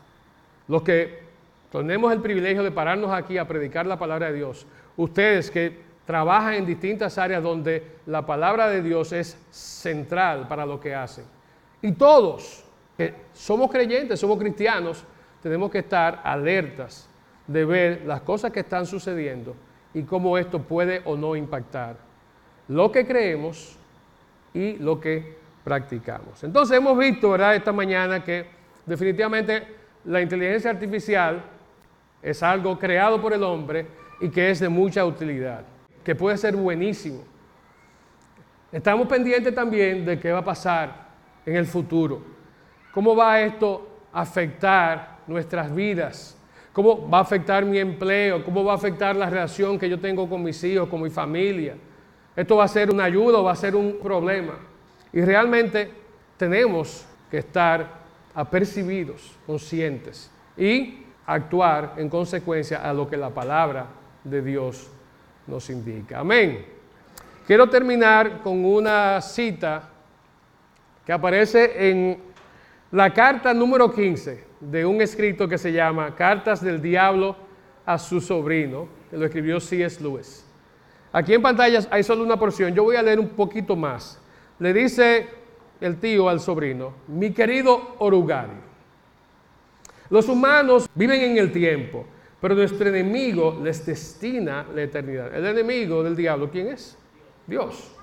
Los 0.68 0.82
que 0.82 1.24
tenemos 1.72 2.12
el 2.12 2.22
privilegio 2.22 2.64
de 2.64 2.72
pararnos 2.72 3.12
aquí 3.12 3.38
a 3.38 3.48
predicar 3.48 3.86
la 3.86 3.98
palabra 3.98 4.28
de 4.28 4.34
Dios, 4.34 4.66
ustedes 4.98 5.52
que 5.52 5.82
trabajan 6.06 6.56
en 6.56 6.66
distintas 6.66 7.18
áreas 7.18 7.44
donde 7.44 7.98
la 8.06 8.26
palabra 8.26 8.70
de 8.70 8.82
Dios 8.82 9.12
es 9.14 9.38
central 9.52 10.48
para 10.48 10.66
lo 10.66 10.80
que 10.80 10.96
hacen. 10.96 11.26
Y 11.82 11.92
todos, 11.94 12.64
que 12.98 13.14
somos 13.34 13.72
creyentes, 13.72 14.20
somos 14.20 14.38
cristianos, 14.38 15.04
tenemos 15.42 15.70
que 15.72 15.80
estar 15.80 16.22
alertas 16.24 17.10
de 17.48 17.66
ver 17.66 18.04
las 18.06 18.22
cosas 18.22 18.52
que 18.52 18.62
están 18.62 18.86
sucediendo 18.86 19.56
y 19.94 20.04
cómo 20.04 20.38
esto 20.38 20.60
puede 20.60 21.02
o 21.06 21.16
no 21.18 21.36
impactar 21.36 21.98
lo 22.68 22.92
que 22.92 23.06
creemos 23.06 23.78
y 24.54 24.78
lo 24.78 25.00
que 25.00 25.38
practicamos. 25.64 26.44
Entonces 26.44 26.78
hemos 26.78 26.98
visto, 26.98 27.32
¿verdad?, 27.32 27.56
esta 27.56 27.72
mañana 27.72 28.24
que 28.24 28.46
definitivamente 28.86 29.64
la 30.06 30.22
inteligencia 30.22 30.72
artificial 30.72 31.42
es 32.22 32.44
algo 32.44 32.78
creado 32.78 33.22
por 33.22 33.34
el 33.34 33.44
hombre 33.44 33.86
y 34.20 34.30
que 34.30 34.50
es 34.50 34.60
de 34.60 34.70
mucha 34.70 35.06
utilidad, 35.06 35.64
que 36.04 36.16
puede 36.16 36.38
ser 36.38 36.56
buenísimo. 36.56 37.24
Estamos 38.72 39.08
pendientes 39.08 39.54
también 39.54 40.06
de 40.06 40.20
qué 40.20 40.32
va 40.32 40.40
a 40.40 40.44
pasar 40.44 41.10
en 41.46 41.56
el 41.56 41.66
futuro. 41.66 42.24
¿Cómo 42.92 43.16
va 43.16 43.40
esto 43.42 43.88
a 44.12 44.22
afectar 44.22 45.20
nuestras 45.28 45.74
vidas? 45.74 46.38
¿Cómo 46.72 47.08
va 47.08 47.20
a 47.20 47.22
afectar 47.22 47.64
mi 47.66 47.78
empleo? 47.78 48.44
¿Cómo 48.44 48.64
va 48.64 48.74
a 48.74 48.76
afectar 48.76 49.16
la 49.16 49.30
relación 49.30 49.78
que 49.78 49.88
yo 49.88 50.00
tengo 50.00 50.28
con 50.28 50.42
mis 50.42 50.64
hijos, 50.64 50.90
con 50.90 51.02
mi 51.02 51.10
familia? 51.10 51.76
¿Esto 52.36 52.58
va 52.58 52.64
a 52.64 52.68
ser 52.68 52.90
una 52.90 53.04
ayuda 53.04 53.38
o 53.38 53.44
va 53.44 53.52
a 53.52 53.56
ser 53.56 53.76
un 53.76 54.00
problema? 54.02 54.54
Y 55.14 55.22
realmente 55.22 55.92
tenemos 56.38 57.06
que 57.30 57.38
estar 57.38 58.04
apercibidos, 58.36 59.38
conscientes 59.46 60.32
y 60.58 61.06
actuar 61.26 61.94
en 61.98 62.10
consecuencia 62.10 62.88
a 62.88 62.94
lo 62.94 63.08
que 63.08 63.16
la 63.16 63.30
palabra 63.30 63.88
de 64.24 64.42
Dios 64.42 64.90
nos 65.48 65.70
indica. 65.70 66.20
Amén. 66.20 66.66
Quiero 67.46 67.70
terminar 67.70 68.42
con 68.42 68.66
una 68.66 69.22
cita 69.22 69.90
que 71.06 71.12
aparece 71.12 71.90
en 71.90 72.18
la 72.92 73.14
carta 73.14 73.54
número 73.54 73.94
15 73.94 74.44
de 74.62 74.86
un 74.86 75.02
escrito 75.02 75.48
que 75.48 75.58
se 75.58 75.72
llama 75.72 76.16
Cartas 76.16 76.64
del 76.64 76.82
Diablo 76.82 77.36
a 77.86 77.98
su 77.98 78.22
sobrino, 78.22 78.88
que 79.10 79.18
lo 79.18 79.26
escribió 79.26 79.60
C.S. 79.60 80.02
Lewis. 80.02 80.46
Aquí 81.12 81.34
en 81.34 81.42
pantalla 81.42 81.82
hay 81.92 82.04
solo 82.04 82.24
una 82.24 82.38
porción, 82.38 82.74
yo 82.74 82.84
voy 82.84 82.96
a 82.96 83.04
leer 83.04 83.20
un 83.20 83.30
poquito 83.30 83.76
más. 83.76 84.20
Le 84.64 84.72
dice 84.72 85.28
el 85.82 85.98
tío 86.00 86.30
al 86.30 86.40
sobrino, 86.40 86.94
mi 87.10 87.32
querido 87.32 87.96
Orugario, 88.00 88.64
los 90.10 90.30
humanos 90.30 90.88
viven 90.96 91.20
en 91.20 91.38
el 91.38 91.52
tiempo, 91.52 92.06
pero 92.40 92.56
nuestro 92.56 92.88
enemigo 92.88 93.60
les 93.62 93.86
destina 93.86 94.66
la 94.74 94.84
eternidad. 94.84 95.36
El 95.36 95.48
enemigo 95.48 96.02
del 96.02 96.16
diablo, 96.16 96.50
¿quién 96.50 96.68
es? 96.70 96.98
Dios. 97.46 97.94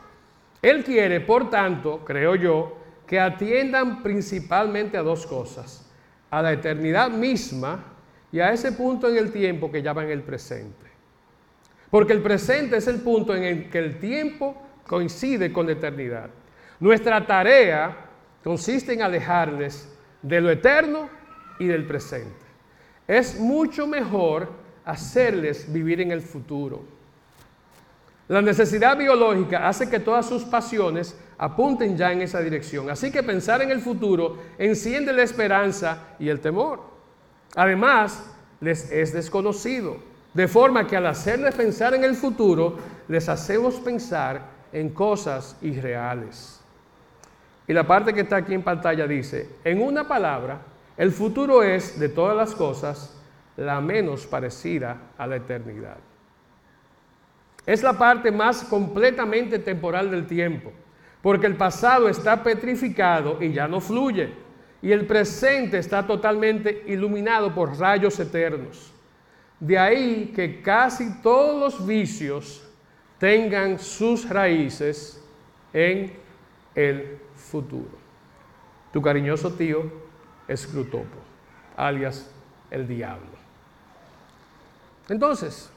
Él 0.61 0.85
quiere, 0.85 1.23
por 1.23 1.49
tanto, 1.49 2.03
creo 2.05 2.35
yo, 2.35 2.77
que 3.07 3.19
atiendan 3.19 4.03
principalmente 4.03 4.99
a 4.99 5.03
dos 5.03 5.27
cosas 5.27 5.91
a 6.29 6.43
la 6.43 6.53
eternidad 6.53 7.09
misma 7.11 7.83
y 8.31 8.41
a 8.41 8.53
ese 8.53 8.73
punto 8.73 9.09
en 9.09 9.17
el 9.17 9.33
tiempo 9.33 9.73
que 9.73 9.81
llaman 9.81 10.11
el 10.11 10.23
presente. 10.23 10.91
Porque 11.91 12.13
el 12.13 12.21
presente 12.21 12.77
es 12.77 12.87
el 12.87 13.01
punto 13.01 13.35
en 13.35 13.45
el 13.45 13.71
que 13.71 13.79
el 13.79 13.99
tiempo 13.99 14.63
coincide 14.87 15.55
con 15.55 15.65
la 15.65 15.73
eternidad. 15.73 16.29
Nuestra 16.81 17.27
tarea 17.27 17.95
consiste 18.43 18.95
en 18.95 19.03
alejarles 19.03 19.87
de 20.23 20.41
lo 20.41 20.51
eterno 20.51 21.11
y 21.59 21.67
del 21.67 21.87
presente. 21.87 22.47
Es 23.07 23.39
mucho 23.39 23.87
mejor 23.87 24.51
hacerles 24.85 25.71
vivir 25.71 26.01
en 26.01 26.11
el 26.11 26.23
futuro. 26.23 26.83
La 28.29 28.41
necesidad 28.41 28.97
biológica 28.97 29.69
hace 29.69 29.91
que 29.91 30.01
todas 30.01 30.27
sus 30.27 30.45
pasiones 30.45 31.19
apunten 31.37 31.97
ya 31.99 32.13
en 32.13 32.23
esa 32.23 32.41
dirección. 32.41 32.89
Así 32.89 33.11
que 33.11 33.23
pensar 33.23 33.61
en 33.61 33.71
el 33.71 33.81
futuro 33.81 34.39
enciende 34.57 35.13
la 35.13 35.23
esperanza 35.23 36.15
y 36.19 36.29
el 36.29 36.41
temor. 36.41 36.81
Además, 37.57 38.23
les 38.61 38.91
es 38.91 39.13
desconocido, 39.13 39.97
de 40.33 40.47
forma 40.47 40.87
que 40.87 40.97
al 40.97 41.07
hacerles 41.07 41.55
pensar 41.57 41.95
en 41.95 42.05
el 42.05 42.15
futuro, 42.15 42.79
les 43.09 43.29
hacemos 43.29 43.75
pensar 43.81 44.43
en 44.73 44.91
cosas 44.91 45.57
irreales. 45.61 46.60
Y 47.67 47.73
la 47.73 47.87
parte 47.87 48.13
que 48.13 48.23
está 48.23 48.37
aquí 48.37 48.55
en 48.55 48.63
pantalla 48.63 49.07
dice, 49.07 49.49
en 49.65 49.83
una 49.83 50.07
palabra, 50.07 50.61
el 50.97 51.13
futuro 51.13 51.63
es 51.63 51.99
de 51.99 52.09
todas 52.09 52.37
las 52.37 52.55
cosas 52.55 53.17
la 53.57 53.81
menos 53.81 54.27
parecida 54.27 54.97
a 55.17 55.27
la 55.27 55.37
eternidad. 55.37 55.99
Es 57.67 57.83
la 57.83 57.93
parte 57.93 58.33
más 58.33 58.65
completamente 58.65 59.59
temporal 59.59 60.11
del 60.11 60.27
tiempo 60.27 60.73
porque 61.23 61.47
el 61.47 61.57
pasado 61.57 62.09
está 62.09 62.43
petrificado 62.43 63.43
y 63.43 63.53
ya 63.53 63.69
no 63.69 63.81
fluye, 63.81 64.33
y 64.83 64.93
el 64.93 65.07
presente 65.07 65.79
está 65.79 66.07
totalmente 66.07 66.85
iluminado 66.87 67.55
por 67.55 67.79
rayos 67.79 68.19
eternos. 68.19 68.93
De 69.59 69.79
ahí 69.79 70.33
que 70.35 70.63
casi 70.63 71.21
todos 71.21 71.61
los 71.61 71.87
vicios 71.87 72.67
tengan 73.19 73.79
sus 73.79 74.27
raíces 74.29 75.23
en 75.75 76.13
el 76.75 77.19
futuro. 77.51 77.99
Tu 78.93 79.03
cariñoso 79.03 79.53
tío 79.53 79.83
Scrutopo, 80.55 81.19
alias 81.77 82.31
el 82.71 82.87
diablo. 82.87 83.39
Entonces, 85.09 85.71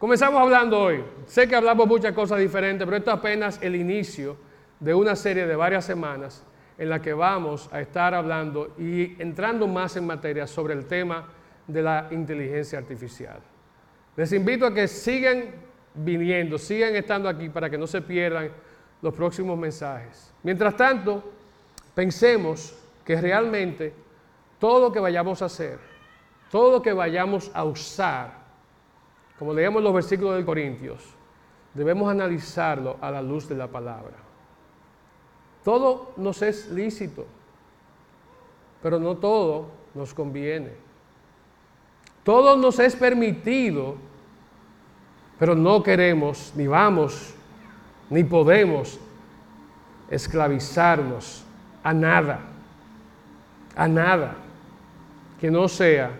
Comenzamos 0.00 0.40
hablando 0.40 0.80
hoy. 0.80 1.04
Sé 1.26 1.46
que 1.46 1.54
hablamos 1.54 1.86
muchas 1.86 2.14
cosas 2.14 2.38
diferentes, 2.38 2.86
pero 2.86 2.96
esto 2.96 3.10
es 3.10 3.18
apenas 3.18 3.58
el 3.60 3.76
inicio 3.76 4.34
de 4.80 4.94
una 4.94 5.14
serie 5.14 5.46
de 5.46 5.54
varias 5.54 5.84
semanas 5.84 6.42
en 6.78 6.88
la 6.88 7.02
que 7.02 7.12
vamos 7.12 7.68
a 7.70 7.82
estar 7.82 8.14
hablando 8.14 8.74
y 8.78 9.20
entrando 9.20 9.66
más 9.66 9.96
en 9.96 10.06
materia 10.06 10.46
sobre 10.46 10.72
el 10.72 10.86
tema 10.86 11.28
de 11.66 11.82
la 11.82 12.08
inteligencia 12.12 12.78
artificial. 12.78 13.40
Les 14.16 14.32
invito 14.32 14.64
a 14.64 14.72
que 14.72 14.88
sigan 14.88 15.50
viniendo, 15.94 16.56
sigan 16.56 16.96
estando 16.96 17.28
aquí 17.28 17.50
para 17.50 17.68
que 17.68 17.76
no 17.76 17.86
se 17.86 18.00
pierdan 18.00 18.50
los 19.02 19.14
próximos 19.14 19.58
mensajes. 19.58 20.32
Mientras 20.42 20.76
tanto, 20.76 21.22
pensemos 21.94 22.74
que 23.04 23.20
realmente 23.20 23.92
todo 24.58 24.88
lo 24.88 24.92
que 24.92 25.00
vayamos 25.00 25.42
a 25.42 25.46
hacer, 25.46 25.78
todo 26.50 26.72
lo 26.72 26.82
que 26.82 26.92
vayamos 26.92 27.50
a 27.54 27.64
usar, 27.64 28.40
como 29.38 29.54
leemos 29.54 29.82
los 29.82 29.94
versículos 29.94 30.36
de 30.36 30.44
Corintios, 30.44 31.02
debemos 31.74 32.10
analizarlo 32.10 32.96
a 33.00 33.10
la 33.10 33.22
luz 33.22 33.48
de 33.48 33.54
la 33.54 33.68
palabra. 33.68 34.16
Todo 35.64 36.12
nos 36.16 36.42
es 36.42 36.70
lícito, 36.70 37.26
pero 38.82 38.98
no 38.98 39.16
todo 39.16 39.68
nos 39.94 40.14
conviene. 40.14 40.72
Todo 42.24 42.56
nos 42.56 42.78
es 42.78 42.94
permitido, 42.96 43.96
pero 45.38 45.54
no 45.54 45.82
queremos, 45.82 46.52
ni 46.54 46.66
vamos, 46.66 47.34
ni 48.10 48.24
podemos 48.24 48.98
esclavizarnos 50.10 51.44
a 51.82 51.94
nada, 51.94 52.40
a 53.74 53.88
nada 53.88 54.36
que 55.40 55.50
no 55.50 55.68
sea 55.68 56.10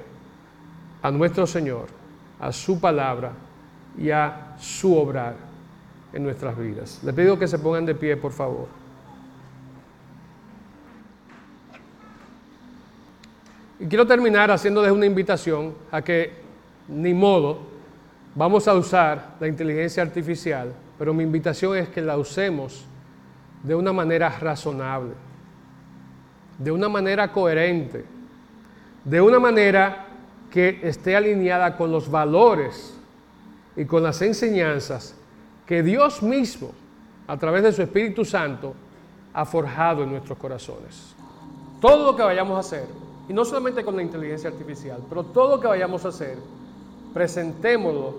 a 1.03 1.11
nuestro 1.11 1.47
Señor 1.47 2.01
a 2.41 2.53
su 2.53 2.81
palabra 2.81 3.33
y 3.99 4.11
a 4.11 4.57
su 4.59 4.97
obrar 4.97 5.37
en 6.13 6.25
nuestras 6.25 6.59
vidas. 6.59 7.01
Le 7.05 7.13
pido 7.13 7.39
que 7.39 7.47
se 7.47 7.59
pongan 7.59 7.85
de 7.85 7.95
pie, 7.95 8.17
por 8.17 8.33
favor. 8.33 8.67
Y 13.79 13.87
quiero 13.87 14.07
terminar 14.07 14.51
haciéndoles 14.51 14.91
una 14.91 15.07
invitación 15.07 15.75
a 15.91 16.03
que, 16.03 16.33
ni 16.89 17.15
modo, 17.15 17.61
vamos 18.35 18.67
a 18.67 18.75
usar 18.75 19.37
la 19.39 19.47
inteligencia 19.47 20.03
artificial, 20.03 20.73
pero 21.01 21.15
mi 21.15 21.23
invitación 21.23 21.79
es 21.79 21.89
que 21.89 22.03
la 22.03 22.19
usemos 22.19 22.85
de 23.63 23.75
una 23.75 23.91
manera 23.91 24.29
razonable, 24.29 25.15
de 26.59 26.71
una 26.71 26.91
manera 26.91 27.33
coherente, 27.33 28.05
de 29.03 29.19
una 29.19 29.39
manera 29.39 30.09
que 30.51 30.79
esté 30.83 31.17
alineada 31.17 31.75
con 31.75 31.91
los 31.91 32.11
valores 32.11 32.95
y 33.77 33.87
con 33.87 34.03
las 34.03 34.21
enseñanzas 34.21 35.15
que 35.65 35.83
Dios 35.83 36.23
mismo, 36.23 36.73
a 37.27 37.39
través 37.39 37.63
de 37.63 37.73
su 37.73 37.81
Espíritu 37.81 38.23
Santo, 38.23 38.75
ha 39.33 39.47
forjado 39.47 40.03
en 40.03 40.11
nuestros 40.11 40.37
corazones. 40.37 41.15
Todo 41.81 42.13
lo 42.13 42.15
que 42.15 42.25
vayamos 42.25 42.59
a 42.59 42.61
hacer, 42.61 42.85
y 43.27 43.33
no 43.33 43.47
solamente 43.47 43.83
con 43.83 43.97
la 43.97 44.03
inteligencia 44.03 44.51
artificial, 44.51 45.01
pero 45.09 45.25
todo 45.25 45.57
lo 45.57 45.63
que 45.63 45.67
vayamos 45.67 46.05
a 46.05 46.09
hacer, 46.09 46.37
presentémoslo 47.15 48.17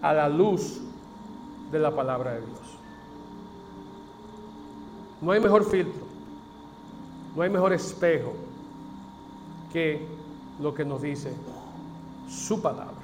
a 0.00 0.14
la 0.14 0.26
luz 0.30 0.83
de 1.74 1.80
la 1.80 1.90
palabra 1.90 2.32
de 2.32 2.40
Dios. 2.40 2.60
No 5.20 5.32
hay 5.32 5.40
mejor 5.40 5.64
filtro, 5.64 6.02
no 7.34 7.42
hay 7.42 7.50
mejor 7.50 7.72
espejo 7.72 8.32
que 9.72 10.06
lo 10.60 10.72
que 10.72 10.84
nos 10.84 11.02
dice 11.02 11.34
su 12.28 12.62
palabra. 12.62 12.94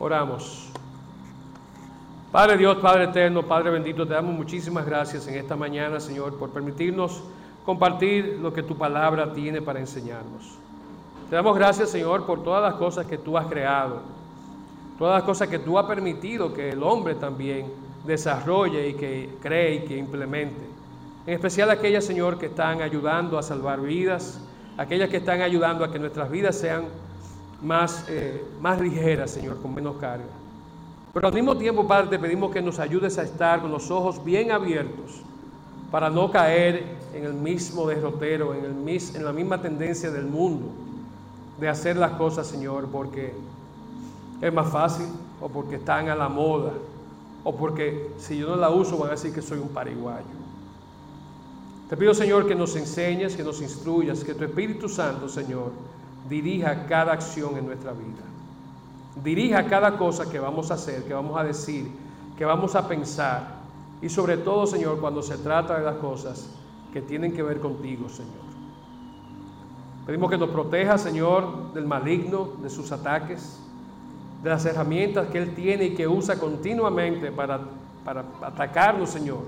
Oramos. 0.00 0.68
Padre 2.32 2.56
Dios, 2.56 2.78
Padre 2.78 3.04
eterno, 3.04 3.42
Padre 3.42 3.70
bendito, 3.70 4.06
te 4.06 4.14
damos 4.14 4.34
muchísimas 4.34 4.84
gracias 4.84 5.28
en 5.28 5.36
esta 5.36 5.54
mañana, 5.54 6.00
Señor, 6.00 6.38
por 6.38 6.50
permitirnos 6.50 7.22
compartir 7.64 8.38
lo 8.42 8.52
que 8.52 8.64
tu 8.64 8.76
palabra 8.76 9.32
tiene 9.32 9.62
para 9.62 9.78
enseñarnos. 9.78 10.56
Te 11.30 11.36
damos 11.36 11.56
gracias, 11.56 11.90
Señor, 11.90 12.26
por 12.26 12.42
todas 12.42 12.62
las 12.62 12.74
cosas 12.74 13.06
que 13.06 13.18
tú 13.18 13.38
has 13.38 13.46
creado, 13.46 14.00
todas 15.02 15.18
las 15.18 15.24
cosas 15.24 15.48
que 15.48 15.58
tú 15.58 15.76
has 15.80 15.86
permitido 15.86 16.54
que 16.54 16.70
el 16.70 16.80
hombre 16.80 17.16
también 17.16 17.66
desarrolle 18.06 18.90
y 18.90 18.94
que 18.94 19.30
cree 19.42 19.74
y 19.74 19.78
que 19.80 19.96
implemente. 19.96 20.60
En 21.26 21.34
especial 21.34 21.70
aquellas, 21.70 22.04
Señor, 22.04 22.38
que 22.38 22.46
están 22.46 22.82
ayudando 22.82 23.36
a 23.36 23.42
salvar 23.42 23.80
vidas, 23.80 24.38
aquellas 24.78 25.10
que 25.10 25.16
están 25.16 25.40
ayudando 25.40 25.84
a 25.84 25.90
que 25.90 25.98
nuestras 25.98 26.30
vidas 26.30 26.54
sean 26.54 26.84
más, 27.60 28.06
eh, 28.08 28.44
más 28.60 28.80
ligera, 28.80 29.26
Señor, 29.26 29.60
con 29.60 29.74
menos 29.74 29.96
carga. 29.96 30.22
Pero 31.12 31.26
al 31.26 31.34
mismo 31.34 31.56
tiempo, 31.56 31.84
Padre, 31.84 32.06
te 32.06 32.18
pedimos 32.20 32.52
que 32.52 32.62
nos 32.62 32.78
ayudes 32.78 33.18
a 33.18 33.24
estar 33.24 33.60
con 33.60 33.72
los 33.72 33.90
ojos 33.90 34.24
bien 34.24 34.52
abiertos 34.52 35.20
para 35.90 36.10
no 36.10 36.30
caer 36.30 36.84
en 37.12 37.24
el 37.24 37.34
mismo 37.34 37.88
derrotero, 37.88 38.54
en, 38.54 38.66
el 38.66 39.00
en 39.16 39.24
la 39.24 39.32
misma 39.32 39.60
tendencia 39.60 40.12
del 40.12 40.26
mundo, 40.26 40.68
de 41.58 41.68
hacer 41.68 41.96
las 41.96 42.12
cosas, 42.12 42.46
Señor, 42.46 42.86
porque 42.92 43.34
es 44.42 44.52
más 44.52 44.68
fácil 44.70 45.06
o 45.40 45.48
porque 45.48 45.76
están 45.76 46.08
a 46.08 46.16
la 46.16 46.28
moda 46.28 46.72
o 47.44 47.56
porque 47.56 48.10
si 48.18 48.38
yo 48.38 48.48
no 48.48 48.56
la 48.56 48.70
uso 48.70 48.98
van 48.98 49.08
a 49.08 49.10
decir 49.12 49.32
que 49.32 49.40
soy 49.40 49.60
un 49.60 49.68
pariguayo. 49.68 50.42
Te 51.88 51.96
pido, 51.96 52.12
Señor, 52.12 52.48
que 52.48 52.54
nos 52.54 52.74
enseñes, 52.74 53.36
que 53.36 53.44
nos 53.44 53.60
instruyas, 53.62 54.24
que 54.24 54.34
tu 54.34 54.44
Espíritu 54.44 54.88
Santo, 54.88 55.28
Señor, 55.28 55.70
dirija 56.28 56.86
cada 56.86 57.12
acción 57.12 57.56
en 57.56 57.66
nuestra 57.66 57.92
vida. 57.92 58.22
Dirija 59.22 59.66
cada 59.66 59.96
cosa 59.96 60.28
que 60.28 60.40
vamos 60.40 60.70
a 60.70 60.74
hacer, 60.74 61.04
que 61.04 61.14
vamos 61.14 61.38
a 61.38 61.44
decir, 61.44 61.88
que 62.36 62.44
vamos 62.44 62.74
a 62.74 62.88
pensar. 62.88 63.60
Y 64.00 64.08
sobre 64.08 64.38
todo, 64.38 64.66
Señor, 64.66 64.98
cuando 65.00 65.22
se 65.22 65.36
trata 65.38 65.78
de 65.78 65.84
las 65.84 65.96
cosas 65.96 66.48
que 66.92 67.00
tienen 67.00 67.32
que 67.32 67.42
ver 67.42 67.60
contigo, 67.60 68.08
Señor. 68.08 68.42
Pedimos 70.06 70.30
que 70.30 70.38
nos 70.38 70.50
proteja, 70.50 70.98
Señor, 70.98 71.72
del 71.74 71.86
maligno, 71.86 72.54
de 72.60 72.70
sus 72.70 72.90
ataques, 72.90 73.61
de 74.42 74.50
las 74.50 74.64
herramientas 74.64 75.28
que 75.28 75.38
Él 75.38 75.54
tiene 75.54 75.84
y 75.84 75.94
que 75.94 76.08
usa 76.08 76.38
continuamente 76.38 77.30
para, 77.30 77.60
para 78.04 78.24
atacarnos, 78.42 79.10
Señor, 79.10 79.42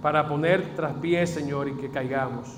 para 0.00 0.26
poner 0.26 0.74
tras 0.74 0.94
pies, 0.94 1.30
Señor, 1.30 1.68
y 1.68 1.72
que 1.72 1.90
caigamos. 1.90 2.48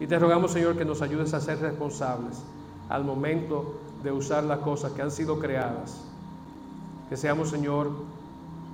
Y 0.00 0.06
te 0.06 0.18
rogamos, 0.18 0.52
Señor, 0.52 0.76
que 0.76 0.84
nos 0.84 1.02
ayudes 1.02 1.34
a 1.34 1.40
ser 1.40 1.60
responsables 1.60 2.42
al 2.88 3.04
momento 3.04 3.80
de 4.02 4.12
usar 4.12 4.44
las 4.44 4.60
cosas 4.60 4.92
que 4.92 5.02
han 5.02 5.10
sido 5.10 5.38
creadas. 5.38 6.02
Que 7.10 7.16
seamos, 7.16 7.50
Señor, 7.50 7.90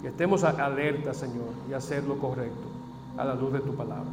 que 0.01 0.09
estemos 0.09 0.45
alerta, 0.45 1.15
Señor, 1.15 1.49
y 1.69 1.73
hacer 1.73 2.05
lo 2.05 2.19
correcto 2.19 2.69
a 3.17 3.25
la 3.25 3.35
luz 3.35 3.53
de 3.53 3.61
tu 3.61 3.75
palabra. 3.75 4.11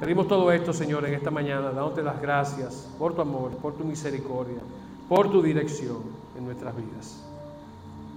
Pedimos 0.00 0.26
todo 0.26 0.50
esto, 0.50 0.72
Señor, 0.72 1.06
en 1.06 1.14
esta 1.14 1.30
mañana, 1.30 1.70
dándote 1.70 2.02
las 2.02 2.20
gracias 2.20 2.88
por 2.98 3.14
tu 3.14 3.20
amor, 3.20 3.52
por 3.58 3.74
tu 3.74 3.84
misericordia, 3.84 4.58
por 5.08 5.30
tu 5.30 5.40
dirección 5.40 6.13
en 6.36 6.44
nuestras 6.44 6.76
vidas. 6.76 7.22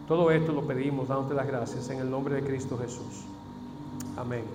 Todo 0.08 0.32
esto 0.32 0.54
lo 0.54 0.66
pedimos 0.66 1.10
dándote 1.10 1.34
las 1.34 1.48
gracias 1.48 1.90
en 1.90 2.00
el 2.00 2.10
nombre 2.10 2.36
de 2.36 2.44
Cristo 2.44 2.78
Jesús. 2.78 3.26
Amén. 4.16 4.46